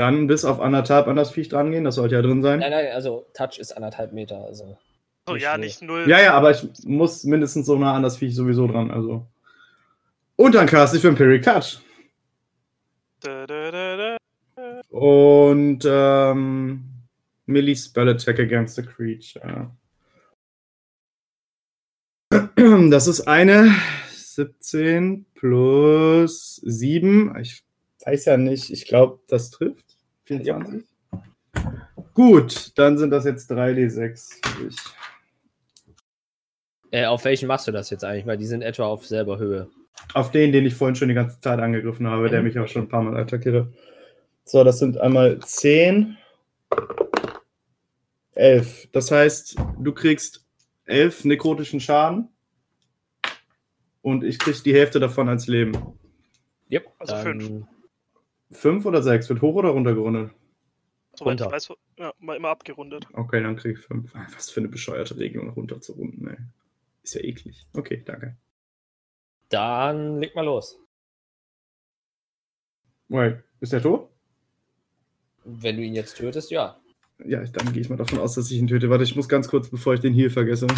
[0.00, 1.84] Dann bis auf anderthalb an das Viech drangehen.
[1.84, 2.60] Das sollte ja drin sein.
[2.60, 4.42] Nein, nein, also Touch ist anderthalb Meter.
[4.46, 4.78] Also
[5.28, 5.66] So, Nicht ja, null.
[5.66, 6.08] nicht 0.
[6.08, 8.90] Ja, ja, aber ich muss mindestens so nah an das Viech sowieso dran.
[8.90, 9.26] Also.
[10.36, 11.80] Und dann cast ich Vampiric Touch.
[13.20, 14.16] Da, da, da, da.
[14.88, 16.82] Und ähm,
[17.44, 19.70] Melee Spell Attack against the creature.
[22.90, 23.74] Das ist eine
[24.12, 27.36] 17 plus 7.
[27.40, 27.62] Ich
[28.06, 29.89] weiß ja nicht, ich glaube, das trifft.
[30.30, 30.84] 24.
[32.14, 34.30] Gut, dann sind das jetzt 3d6.
[34.68, 34.76] Ich,
[36.92, 38.26] äh, auf welchen machst du das jetzt eigentlich?
[38.26, 39.68] Weil die sind etwa auf selber Höhe.
[40.14, 42.46] auf den, den ich vorhin schon die ganze Zeit angegriffen habe, der Mhm.
[42.46, 43.72] mich auch schon ein paar Mal attackierte.
[44.44, 46.16] So, das sind einmal 10,
[48.34, 48.88] 11.
[48.92, 50.44] Das heißt, du kriegst
[50.86, 52.28] 11 nekrotischen Schaden
[54.02, 55.72] und ich krieg die Hälfte davon als Leben.
[56.72, 56.86] Yep.
[56.98, 57.14] Also
[58.50, 58.82] fünf.
[58.82, 59.28] 5 oder 6?
[59.28, 60.32] Wird hoch oder runter gerundet?
[61.14, 61.52] Soweit ich runter.
[61.56, 63.06] weiß, ja, mal immer abgerundet.
[63.12, 64.14] Okay, dann krieg ich 5.
[64.34, 66.36] Was für eine bescheuerte Regelung, runter zu runden, ey.
[67.02, 67.66] Ist ja eklig.
[67.72, 68.36] Okay, danke.
[69.48, 70.78] Dann leg mal los.
[73.08, 74.08] Wait, ist der tot?
[75.44, 76.80] Wenn du ihn jetzt tötest, ja.
[77.24, 78.88] Ja, dann gehe ich mal davon aus, dass ich ihn töte.
[78.88, 80.68] Warte, ich muss ganz kurz, bevor ich den Heal vergesse.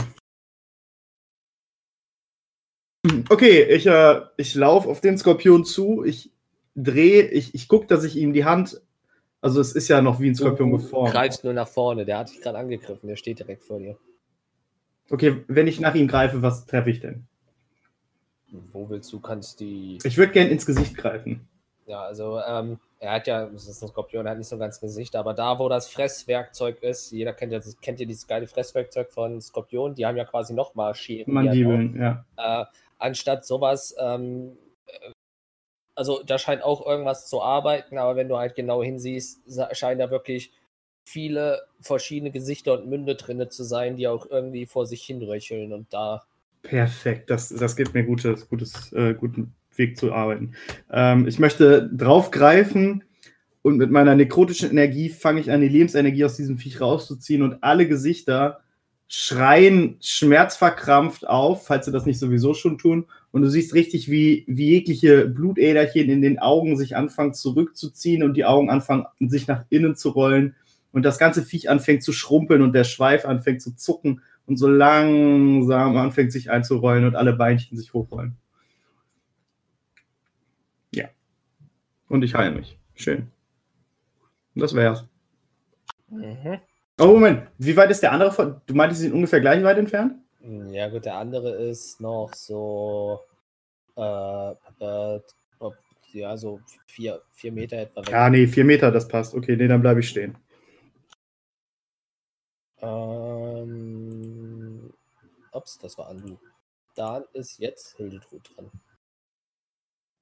[3.28, 6.04] Okay, ich, äh, ich laufe auf den Skorpion zu.
[6.04, 6.32] Ich
[6.74, 8.80] drehe, ich, ich gucke, dass ich ihm die Hand.
[9.40, 11.12] Also, es ist ja noch wie ein Skorpion Du geformt.
[11.12, 13.96] greifst nur nach vorne, der hat dich gerade angegriffen, der steht direkt vor dir.
[15.10, 17.26] Okay, wenn ich nach ihm greife, was treffe ich denn?
[18.72, 19.98] Wo willst du, kannst die.
[20.04, 21.48] Ich würde gern ins Gesicht greifen.
[21.86, 24.60] Ja, also ähm, er hat ja, das ist ein Skorpion, er hat nicht so ein
[24.60, 28.26] ganz Gesicht, aber da, wo das Fresswerkzeug ist, jeder kennt ja, das- kennt ja dieses
[28.26, 31.34] geile Fresswerkzeug von Skorpion, die haben ja quasi nochmal Scheren.
[31.34, 32.24] halt Mandibeln, ja.
[32.36, 32.64] äh,
[32.98, 34.56] anstatt sowas, ähm,
[34.86, 35.10] äh,
[35.94, 40.10] also da scheint auch irgendwas zu arbeiten, aber wenn du halt genau hinsiehst, scheinen da
[40.10, 40.52] wirklich
[41.04, 45.92] viele verschiedene Gesichter und Münde drinne zu sein, die auch irgendwie vor sich hinröcheln und
[45.92, 46.22] da.
[46.62, 50.54] Perfekt, das, das gibt mir gutes, gutes, äh, guten Weg zu arbeiten.
[50.90, 53.04] Ähm, ich möchte draufgreifen
[53.62, 57.62] und mit meiner nekrotischen Energie fange ich an, die Lebensenergie aus diesem Viech rauszuziehen und
[57.62, 58.60] alle Gesichter
[59.08, 63.06] schreien schmerzverkrampft auf, falls sie das nicht sowieso schon tun.
[63.32, 68.34] Und du siehst richtig, wie, wie jegliche Blutäderchen in den Augen sich anfangen zurückzuziehen und
[68.34, 70.54] die Augen anfangen, sich nach innen zu rollen.
[70.92, 74.68] Und das ganze Viech anfängt zu schrumpeln und der Schweif anfängt zu zucken und so
[74.68, 78.36] langsam anfängt sich einzurollen und alle Beinchen sich hochrollen.
[80.94, 81.08] Ja.
[82.08, 82.78] Und ich heile mich.
[82.94, 83.28] Schön.
[84.54, 85.08] Und das wär's.
[86.10, 86.58] Mhm.
[86.98, 87.44] Oh, Moment.
[87.56, 88.60] Wie weit ist der andere von.
[88.66, 90.16] Du meintest, sie sind ungefähr gleich weit entfernt?
[90.44, 93.20] Ja, gut, der andere ist noch so.
[93.96, 94.50] Äh,
[94.80, 95.20] äh,
[96.12, 98.10] ja, so vier, vier Meter etwa weg.
[98.10, 99.34] Ja, nee, vier Meter, das passt.
[99.34, 100.36] Okay, nee, dann bleibe ich stehen.
[102.80, 103.72] Ähm,
[105.52, 106.38] ups, das war Andu.
[106.94, 108.70] Dann ist jetzt Hildetrud dran.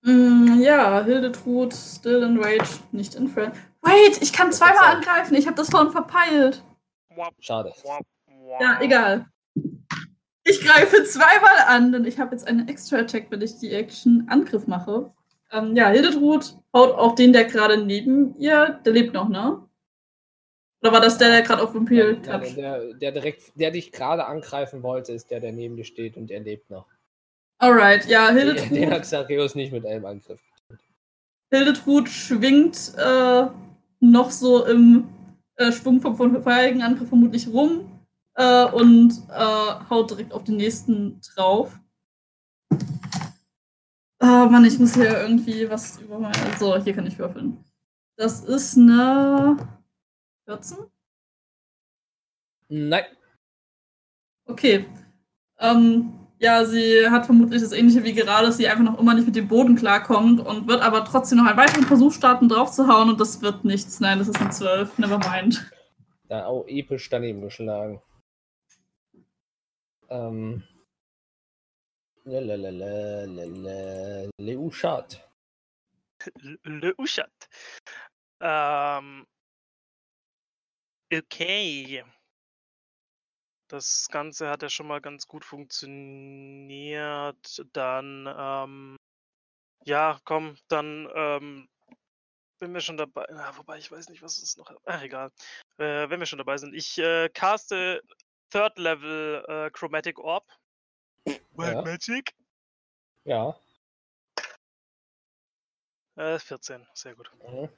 [0.02, 3.54] Mm, ja, Hildetrud, still in rage, nicht in friend.
[3.82, 5.34] Wait, ich kann Das zweimal angreifen.
[5.34, 6.62] Ich habe das vorhin verpeilt.
[7.40, 7.72] Schade.
[8.60, 9.26] Ja, egal.
[10.44, 14.66] Ich greife zweimal an, denn ich habe jetzt einen Extra-Attack, wenn ich die Action Angriff
[14.66, 15.12] mache.
[15.52, 19.62] Ähm, ja, Hildetrud haut auf den, der gerade neben ihr, der lebt noch, ne?
[20.82, 22.56] Oder war das der, der gerade auf Vampir Nein, toucht?
[22.56, 26.30] der, der direkt, der dich gerade angreifen wollte, ist der, der neben dir steht und
[26.30, 26.86] der lebt noch.
[27.58, 30.40] Alright, ja, Den, den Hildetrud, hat Xareus nicht mit einem Angriff.
[31.52, 33.46] Hildetrud schwingt äh,
[33.98, 35.08] noch so im
[35.56, 37.89] äh, Schwung vom vorherigen Angriff vermutlich rum
[38.34, 41.78] äh, und äh, haut direkt auf den nächsten drauf.
[44.18, 46.34] Ah, Mann, ich muss hier irgendwie was über mein.
[46.58, 47.64] So, hier kann ich würfeln.
[48.16, 49.56] Das ist eine
[50.44, 50.78] 14?
[52.68, 53.04] Nein.
[54.44, 54.86] Okay.
[55.58, 59.26] Ähm, ja, sie hat vermutlich das ähnliche wie gerade, dass sie einfach noch immer nicht
[59.26, 63.20] mit dem Boden klarkommt und wird aber trotzdem noch einen weiteren Versuch starten, draufzuhauen und
[63.20, 64.00] das wird nichts.
[64.00, 64.98] Nein, das ist eine 12.
[64.98, 65.70] Nevermind.
[66.28, 68.00] Da auch episch daneben geschlagen.
[70.10, 70.62] Ähm.
[72.24, 75.26] Lalalala, Leuschat.
[76.64, 77.48] Le Uschat.
[78.40, 79.26] Ähm,
[81.12, 82.04] okay.
[83.68, 87.64] Das Ganze hat ja schon mal ganz gut funktioniert.
[87.72, 88.96] Dann, ähm,
[89.84, 91.68] ja, komm, dann, ähm,
[92.58, 95.30] wenn wir schon dabei, na, wobei ich weiß nicht, was es noch, ach egal,
[95.78, 96.74] äh, wenn wir schon dabei sind.
[96.74, 98.02] Ich äh, caste
[98.50, 100.46] Third Level äh, Chromatic Orb.
[101.24, 101.82] Wild Ja.
[101.82, 102.34] Magic.
[103.24, 103.60] Ja.
[106.16, 107.30] Äh, 14, sehr gut.
[107.46, 107.68] Mhm.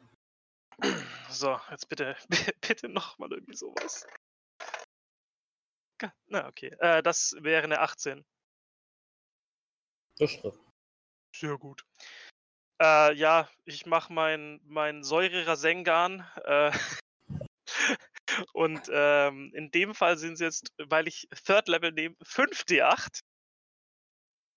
[1.29, 2.17] So, jetzt bitte,
[2.61, 4.07] bitte nochmal irgendwie sowas.
[6.27, 6.75] Na, okay.
[6.81, 8.25] Äh, das wäre eine 18.
[10.19, 10.59] Das trifft.
[11.35, 11.87] Sehr gut.
[12.81, 16.27] Äh, ja, ich mache mein, mein Säure-Rasengan.
[16.45, 16.73] Äh,
[18.53, 23.23] und ähm, in dem Fall sind es jetzt, weil ich Third Level nehme, 5d8.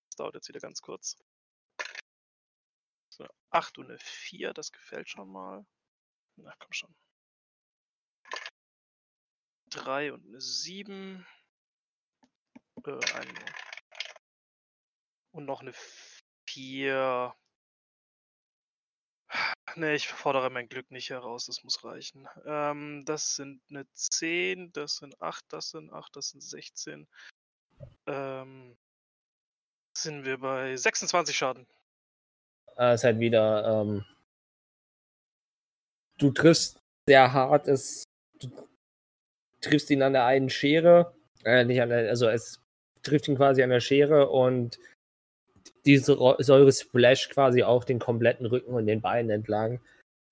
[0.08, 1.16] Das dauert jetzt wieder ganz kurz.
[3.08, 5.64] So, 8 und eine 4, das gefällt schon mal.
[6.36, 6.94] Na, komm schon.
[9.70, 11.26] 3 und eine 7.
[12.84, 13.38] Äh, ein,
[15.32, 15.72] und noch eine
[16.48, 17.34] 4.
[19.76, 22.26] Ne, ich fordere mein Glück nicht heraus, das muss reichen.
[22.46, 27.06] Ähm, das sind eine 10, das sind 8, das sind 8, das sind 16.
[28.06, 28.74] Ähm,
[29.94, 31.66] sind wir bei 26 Schaden.
[32.78, 34.04] äh, ist halt wieder, ähm,
[36.18, 38.04] du triffst sehr hart, es,
[38.40, 38.50] du
[39.60, 42.62] triffst ihn an der einen Schere, äh, nicht an der, also es
[43.02, 44.78] trifft ihn quasi an der Schere und
[45.86, 49.80] diese Säure splasht quasi auch den kompletten Rücken und den Beinen entlang.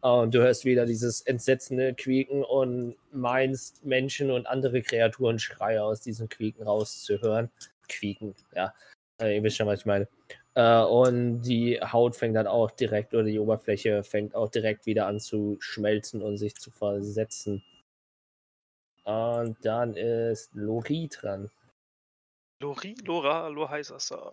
[0.01, 6.03] Und du hörst wieder dieses entsetzende Quieken und meinst Menschen und andere Kreaturen Schreie aus
[6.03, 7.51] diesen Quieken rauszuhören.
[7.89, 8.75] Quieken, ja.
[9.19, 10.07] Äh, ihr wisst schon, was ich meine.
[10.55, 15.07] Äh, und die Haut fängt dann auch direkt, oder die Oberfläche fängt auch direkt wieder
[15.07, 17.65] an zu schmelzen und sich zu versetzen.
[19.05, 21.51] Und dann ist Lori dran.
[22.61, 24.33] Lori, Lora, Loheißer.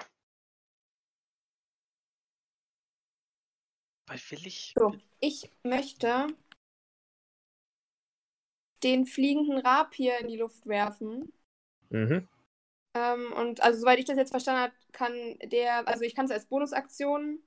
[4.11, 4.73] Bei will ich?
[4.77, 6.27] So, ich möchte
[8.83, 11.31] den fliegenden Rapier in die Luft werfen.
[11.91, 12.27] Mhm.
[12.93, 16.31] Ähm, und also soweit ich das jetzt verstanden habe, kann der, also ich kann es
[16.31, 17.39] als Bonusaktion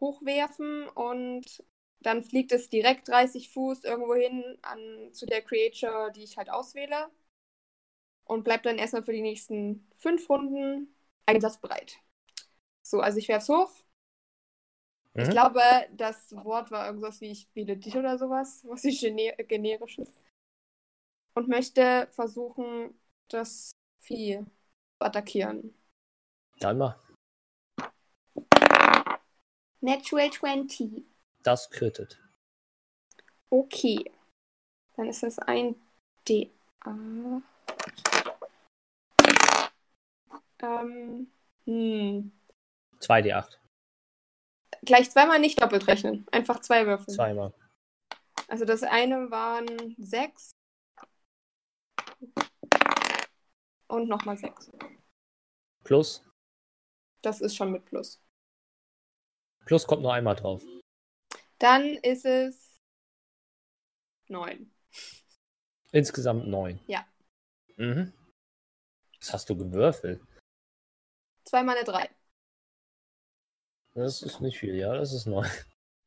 [0.00, 1.62] hochwerfen und
[2.00, 6.50] dann fliegt es direkt 30 Fuß irgendwo hin an, zu der Creature, die ich halt
[6.50, 7.08] auswähle.
[8.24, 10.92] Und bleibt dann erstmal für die nächsten fünf Runden
[11.24, 11.98] einsatzbereit.
[12.82, 13.87] So, also ich werfe es hoch.
[15.14, 15.22] Mhm.
[15.22, 15.60] Ich glaube,
[15.92, 20.20] das Wort war irgendwas wie ich wähle dich oder sowas, was ich gener generisch ist.
[21.34, 24.44] Und möchte versuchen, das Vieh
[24.98, 25.74] zu attackieren.
[26.58, 26.98] Dann mal.
[29.80, 31.04] Natural 20.
[31.42, 32.20] Das krittet.
[33.50, 34.10] Okay.
[34.96, 35.76] Dann ist das ein
[36.28, 37.42] DA.
[40.60, 41.30] Ähm,
[41.64, 42.32] hm.
[43.00, 43.58] 2d8.
[44.84, 46.26] Gleich zweimal nicht doppelt rechnen.
[46.32, 47.14] Einfach zwei Würfel.
[47.14, 47.52] Zweimal.
[48.48, 50.52] Also das eine waren sechs.
[53.88, 54.70] Und nochmal sechs.
[55.84, 56.24] Plus.
[57.22, 58.22] Das ist schon mit Plus.
[59.64, 60.62] Plus kommt noch einmal drauf.
[61.58, 62.78] Dann ist es
[64.28, 64.72] neun.
[65.90, 66.80] Insgesamt 9.
[66.86, 67.06] Ja.
[67.76, 68.12] Mhm.
[69.20, 70.22] Was hast du gewürfelt?
[71.44, 72.10] Zweimal eine drei.
[73.98, 75.44] Das ist nicht viel, ja, das ist 9.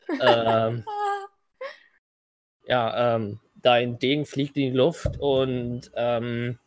[0.22, 0.86] ähm,
[2.66, 6.58] ja, ähm, dein Degen fliegt in die Luft und ähm,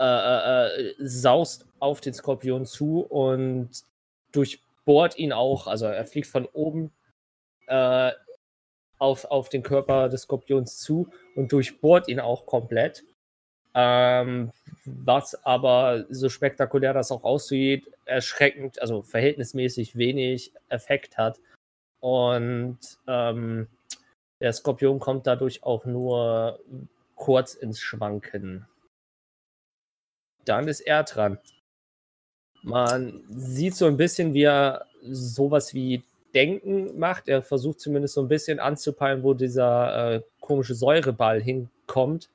[0.00, 3.70] äh, äh, äh, saust auf den Skorpion zu und
[4.32, 5.66] durchbohrt ihn auch.
[5.66, 6.92] Also er fliegt von oben
[7.66, 8.12] äh,
[8.98, 13.04] auf, auf den Körper des Skorpions zu und durchbohrt ihn auch komplett.
[13.74, 14.52] Ähm,
[14.84, 21.40] was aber so spektakulär das auch aussieht, erschreckend, also verhältnismäßig wenig Effekt hat.
[22.00, 23.66] Und ähm,
[24.40, 26.60] der Skorpion kommt dadurch auch nur
[27.14, 28.66] kurz ins Schwanken.
[30.44, 31.38] Dann ist er dran.
[32.62, 36.02] Man sieht so ein bisschen, wie er sowas wie
[36.34, 37.28] Denken macht.
[37.28, 42.28] Er versucht zumindest so ein bisschen anzupeilen, wo dieser äh, komische Säureball hinkommt.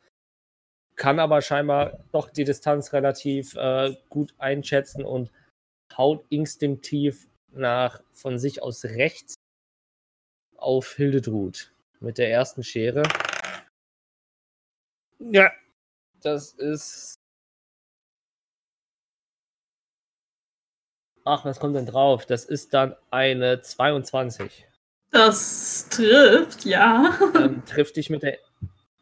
[0.99, 5.31] Kann aber scheinbar doch die Distanz relativ äh, gut einschätzen und
[5.97, 9.35] haut instinktiv nach von sich aus rechts
[10.57, 13.03] auf Hildedrut mit der ersten Schere.
[15.19, 15.53] Ja,
[16.21, 17.15] das ist.
[21.23, 22.25] Ach, was kommt denn drauf?
[22.25, 24.67] Das ist dann eine 22.
[25.11, 27.17] Das trifft, ja.
[27.35, 28.37] Ähm, trifft dich mit der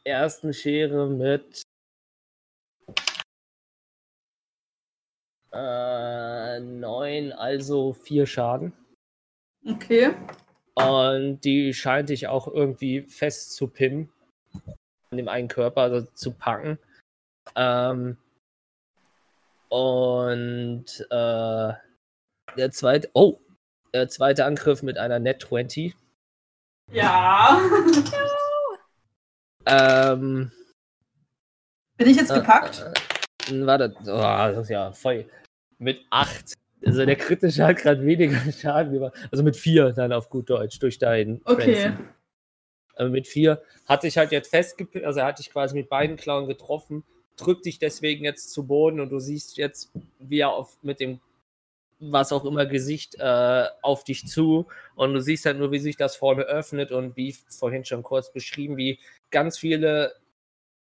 [0.04, 1.64] ersten Schere mit.
[5.52, 8.74] Äh, 9, also 4 Schaden.
[9.66, 10.16] Okay.
[10.76, 14.12] Und die scheint dich auch irgendwie fest zu pinnen.
[15.10, 16.78] An dem einen Körper, also zu packen.
[17.56, 18.18] Ähm,
[19.70, 21.74] und äh,
[22.58, 23.10] der zweite.
[23.14, 23.40] Oh!
[23.94, 25.96] Der zweite Angriff mit einer Net 20.
[26.92, 27.60] Ja.
[29.66, 30.52] Ähm,
[31.98, 32.82] Bin ich jetzt gepackt?
[32.82, 33.17] Äh,
[33.50, 35.26] äh, warte, oh, das ist ja voll.
[35.80, 36.54] Mit 8.
[36.86, 39.16] Also der kritische hat gerade weniger Schaden gemacht.
[39.32, 41.94] Also mit 4 dann auf gut Deutsch durch deinen Okay.
[42.96, 46.18] Also mit 4 hatte ich halt jetzt festgepinnt, also er hat dich quasi mit beiden
[46.18, 47.04] Klauen getroffen,
[47.36, 51.20] drückt dich deswegen jetzt zu Boden und du siehst jetzt, wie er auf, mit dem
[52.00, 55.96] was auch immer Gesicht äh, auf dich zu und du siehst halt nur, wie sich
[55.96, 59.00] das vorne öffnet und wie vorhin schon kurz beschrieben, wie
[59.32, 60.14] ganz viele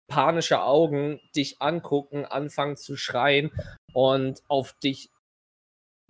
[0.08, 3.50] panische Augen dich angucken, anfangen zu schreien
[3.92, 5.10] und auf dich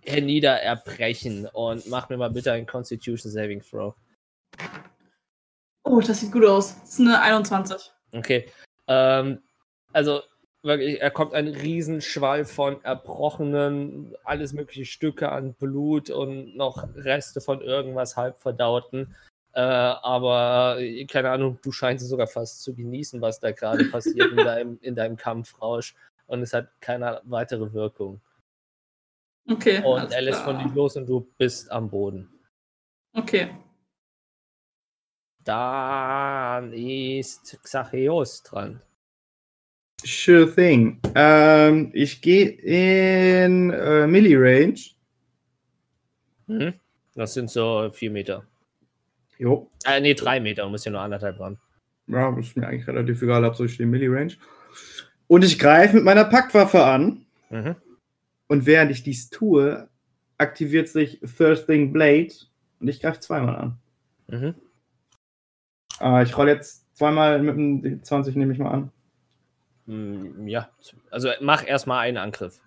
[0.03, 1.47] hernieder erbrechen.
[1.47, 3.95] Und mach mir mal bitte einen Constitution Saving Throw.
[5.85, 6.81] Oh, das sieht gut aus.
[6.81, 7.93] Das ist eine 21.
[8.13, 8.51] Okay.
[8.89, 9.43] Ähm,
[9.93, 10.23] also
[10.63, 17.41] wirklich, er kommt ein Riesenschwall von erbrochenen, alles mögliche Stücke an Blut und noch Reste
[17.41, 19.15] von irgendwas halbverdauten.
[19.57, 23.85] Äh, aber äh, keine Ahnung, du scheinst es sogar fast zu genießen, was da gerade
[23.91, 25.95] passiert in, deinem, in deinem Kampfrausch.
[26.27, 28.21] Und es hat keine weitere Wirkung.
[29.49, 29.83] Okay.
[29.83, 32.29] Und er lässt von dir los und du bist am Boden.
[33.15, 33.49] Okay.
[35.43, 38.83] Dann ist Xacheos dran.
[40.05, 41.01] Sure thing.
[41.15, 44.81] Ähm, ich gehe in äh, Milli-Range.
[46.47, 46.75] Mhm.
[47.15, 48.47] Das sind so vier Meter.
[49.39, 49.71] Jo.
[49.85, 50.63] Äh, nee, drei Meter.
[50.65, 51.59] Du musst ja nur anderthalb ran.
[52.07, 54.35] Ja, das ist mir eigentlich relativ egal, ab so ich stehe Milli-Range.
[55.27, 57.27] Und ich greife mit meiner Packwaffe an.
[57.51, 57.77] Mhm.
[58.49, 59.89] Und während ich dies tue,
[60.39, 62.33] aktiviert sich Thirsting Blade.
[62.81, 63.79] Und ich greife zweimal an.
[64.29, 64.55] Mhm.
[66.01, 68.93] Äh, ich rolle jetzt zweimal mit dem D20, nehme ich mal an.
[69.87, 70.69] Mm, Ja,
[71.11, 72.61] also mach erstmal einen Angriff.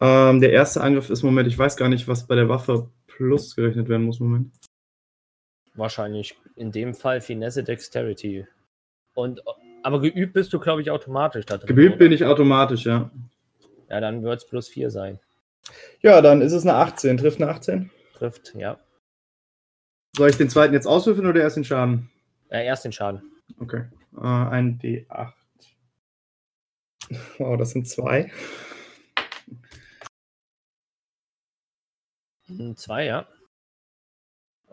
[0.00, 3.54] Ähm, der erste Angriff ist, Moment, ich weiß gar nicht, was bei der Waffe plus
[3.54, 4.52] gerechnet werden muss, Moment.
[5.74, 8.46] Wahrscheinlich in dem Fall Finesse Dexterity.
[9.14, 9.42] Und
[9.82, 11.74] aber geübt bist du, glaube ich, automatisch da drin.
[11.74, 13.10] Geübt bin ich automatisch, ja.
[13.90, 15.20] Ja, dann wird es plus 4 sein.
[16.00, 17.18] Ja, dann ist es eine 18.
[17.18, 17.90] Trifft eine 18?
[18.14, 18.78] Trifft, ja.
[20.16, 22.10] Soll ich den zweiten jetzt auswürfeln oder erst den Schaden?
[22.48, 23.22] Äh, erst den Schaden.
[23.58, 23.84] Okay.
[24.16, 25.32] Äh, ein D8.
[27.38, 28.30] Wow, das sind zwei.
[32.46, 33.26] Hm, Zwei, ja.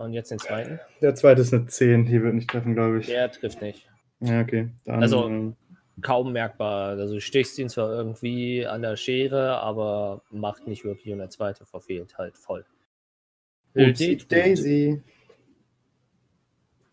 [0.04, 0.80] Und jetzt den zweiten.
[1.02, 2.06] Der zweite ist eine 10.
[2.06, 3.08] Die wird nicht treffen, glaube ich.
[3.08, 3.88] Der trifft nicht.
[4.20, 4.70] Ja, okay.
[4.86, 5.56] Dann, Also- ähm,
[6.02, 6.98] Kaum merkbar.
[6.98, 11.30] Also du stichst ihn zwar irgendwie an der Schere, aber macht nicht wirklich und der
[11.30, 12.66] zweite verfehlt halt voll.
[13.76, 15.02] Upsi Daisy.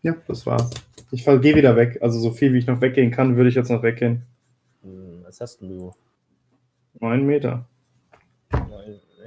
[0.01, 0.69] Ja, das war's.
[1.11, 1.97] Ich gehe wieder weg.
[2.01, 4.23] Also so viel wie ich noch weggehen kann, würde ich jetzt noch weggehen.
[4.83, 5.93] Hm, Was hast du?
[6.99, 7.65] Neun Meter.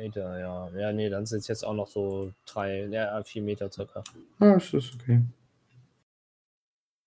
[0.03, 0.69] Meter, ja.
[0.77, 4.03] Ja, nee, dann sind es jetzt auch noch so drei, ja, vier Meter circa.
[4.41, 5.23] Ah, das ist okay.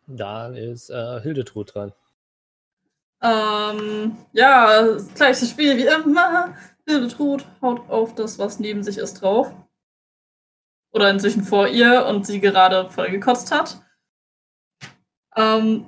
[0.08, 1.93] Dann ist äh, Hildetrud dran.
[3.22, 6.56] Ähm, ja, das gleiche Spiel wie immer.
[6.88, 9.54] Hildetrud haut auf das, was neben sich ist, drauf.
[10.93, 13.82] Oder inzwischen vor ihr und sie gerade voll gekotzt hat.
[15.36, 15.86] Ähm,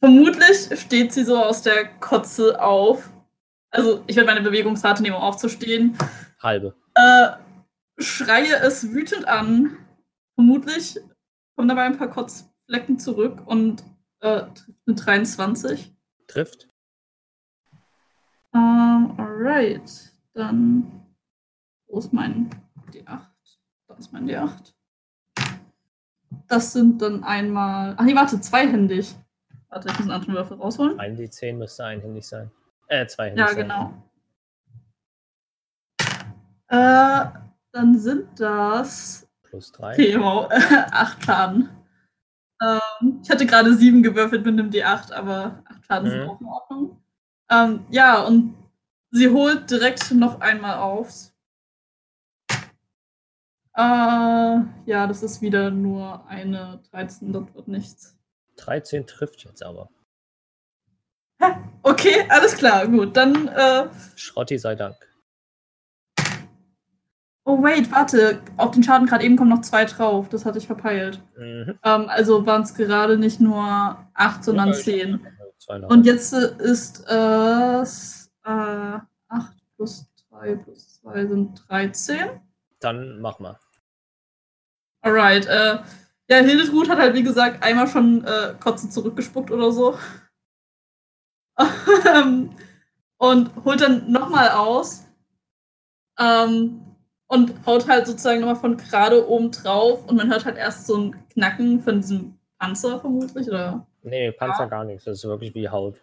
[0.00, 3.10] vermutlich steht sie so aus der Kotze auf.
[3.72, 5.96] Also, ich werde meine Bewegungsrate nehmen, um aufzustehen.
[6.40, 6.74] Halbe.
[6.94, 7.28] Äh,
[7.98, 9.78] schreie es wütend an.
[10.34, 11.00] Vermutlich
[11.56, 13.82] kommen dabei ein paar Kotzflecken zurück und
[14.20, 15.94] äh, trifft eine 23.
[16.26, 16.68] Trifft.
[18.54, 20.12] Ähm, alright.
[20.34, 21.06] Dann.
[21.86, 22.50] Wo ist mein
[22.92, 23.26] D8?
[23.88, 24.74] Da ist mein D8.
[26.46, 27.94] Das sind dann einmal.
[27.96, 29.14] Ach nee, warte, zweihändig.
[29.70, 31.00] Warte, ich muss einen anderen Würfel rausholen.
[31.00, 32.50] Ein D10 müsste einhändig sein.
[32.88, 33.56] Äh, zweihändig Ja, sein.
[33.56, 33.92] genau.
[36.68, 37.26] Äh,
[37.72, 39.28] dann sind das.
[39.42, 39.92] Plus drei.
[39.92, 41.68] Okay, wow, acht Schaden.
[42.62, 46.28] Ähm, ich hatte gerade sieben gewürfelt mit einem D8, aber acht Schaden sind Mhm.
[46.30, 47.02] auch in Ordnung.
[47.50, 48.54] Ähm, ja, und
[49.10, 51.30] sie holt direkt noch einmal auf.
[53.74, 53.80] Äh,
[54.86, 58.18] ja, das ist wieder nur eine 13, das wird nichts.
[58.56, 59.88] 13 trifft jetzt aber.
[61.82, 63.16] Okay, alles klar, gut.
[63.16, 64.94] Dann, äh, Schrotti sei Dank.
[67.44, 68.40] oh wait, warte.
[68.56, 70.28] Auf den Schaden gerade eben kommen noch zwei drauf.
[70.28, 71.20] Das hatte ich verpeilt.
[71.36, 71.78] Mhm.
[71.82, 75.26] Ähm, also waren es gerade nicht nur acht, sondern Ja, zehn.
[75.88, 79.06] Und jetzt äh, ist es äh, 8
[79.76, 82.18] plus 3 plus 2 sind 13.
[82.80, 83.58] Dann mach mal.
[85.02, 85.46] Alright.
[85.46, 85.78] Äh,
[86.28, 89.98] ja, Hildetrud hat halt, wie gesagt, einmal schon äh, Kotze zurückgespuckt oder so.
[91.58, 92.50] Ähm,
[93.18, 95.06] und holt dann nochmal aus.
[96.18, 96.80] Ähm,
[97.28, 100.06] und haut halt sozusagen nochmal von gerade oben drauf.
[100.06, 103.48] Und man hört halt erst so ein Knacken von diesem Panzer vermutlich.
[103.48, 103.86] Oder?
[104.02, 105.04] Nee, Panzer gar nichts.
[105.04, 106.02] Das ist wirklich wie Haut.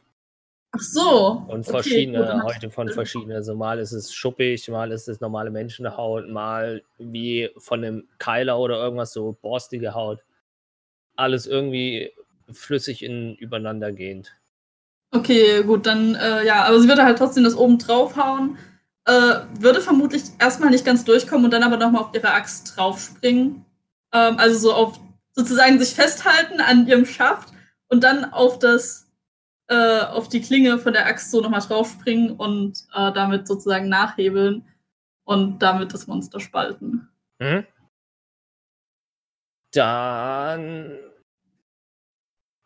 [0.71, 1.45] Ach so.
[1.47, 3.35] Und okay, verschiedene, heute von verschiedenen.
[3.35, 8.59] Also mal ist es schuppig, mal ist es normale Menschenhaut, mal wie von einem Keiler
[8.59, 10.23] oder irgendwas so borstige Haut.
[11.15, 12.11] Alles irgendwie
[12.51, 14.38] flüssig in, übereinander gehend.
[15.12, 18.57] Okay, gut, dann, äh, ja, aber sie würde halt trotzdem das oben draufhauen.
[19.05, 23.66] Äh, würde vermutlich erstmal nicht ganz durchkommen und dann aber nochmal auf ihre Axt draufspringen.
[24.14, 24.99] Ähm, also so auf,
[25.32, 27.49] sozusagen sich festhalten an ihrem Schaft
[27.88, 29.10] und dann auf das,
[29.68, 34.64] äh, auf die Klinge von der Axt so nochmal draufspringen und äh, damit sozusagen nachhebeln
[35.24, 37.10] und damit das Monster spalten.
[37.39, 37.66] Mhm.
[39.72, 40.97] Dann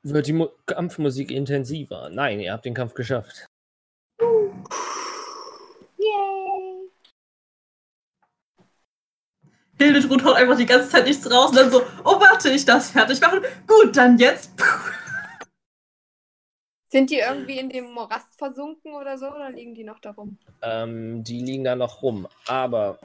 [0.03, 2.09] wird die Mu Kampfmusik intensiver.
[2.09, 3.45] Nein, ihr habt den Kampf geschafft.
[5.97, 6.89] Yay!
[9.77, 12.91] Hildetrud haut einfach die ganze Zeit nichts raus und dann so, oh warte, ich das
[12.91, 13.41] fertig machen.
[13.65, 14.51] Gut, dann jetzt.
[16.89, 20.37] Sind die irgendwie in dem Morast versunken oder so oder liegen die noch da rum?
[20.61, 22.27] Ähm, die liegen da noch rum.
[22.45, 22.99] Aber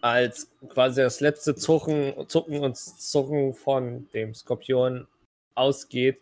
[0.00, 5.06] als quasi das letzte Zucken, Zucken und Zucken von dem Skorpion
[5.54, 6.20] ausgeht,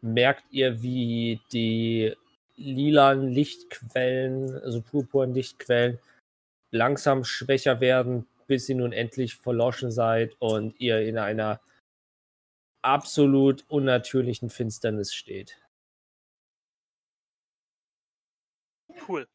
[0.00, 2.14] merkt ihr, wie die
[2.56, 5.98] lilanen Lichtquellen, also purpuren Lichtquellen,
[6.70, 11.60] langsam schwächer werden, bis ihr nun endlich verloschen seid und ihr in einer
[12.82, 15.60] absolut unnatürlichen Finsternis steht.
[19.06, 19.26] Cool.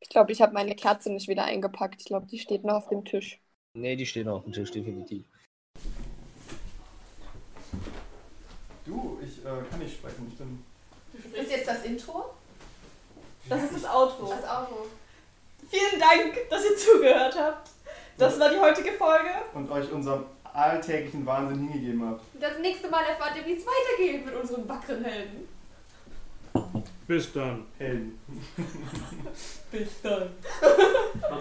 [0.00, 2.00] Ich glaube, ich habe meine Kerze nicht wieder eingepackt.
[2.00, 3.40] Ich glaube, die steht noch auf dem Tisch.
[3.74, 5.24] Nee, die stehen auf dem Tisch, definitiv.
[8.84, 10.26] Du, ich äh, kann nicht sprechen.
[10.30, 10.64] Ich bin.
[11.32, 12.34] Das ist jetzt das Intro?
[13.48, 14.28] Das ist das Outro.
[14.28, 14.86] Das Auto.
[15.70, 17.70] Vielen Dank, dass ihr zugehört habt.
[18.18, 19.30] Das war die heutige Folge.
[19.54, 22.22] Und euch unserem alltäglichen Wahnsinn hingegeben habt.
[22.40, 25.48] Das nächste Mal erfahrt ihr, wie es weitergeht mit unseren wackeren Helden.
[27.06, 27.66] Bis dann.
[27.78, 28.18] Helden.
[29.70, 30.30] Bis dann.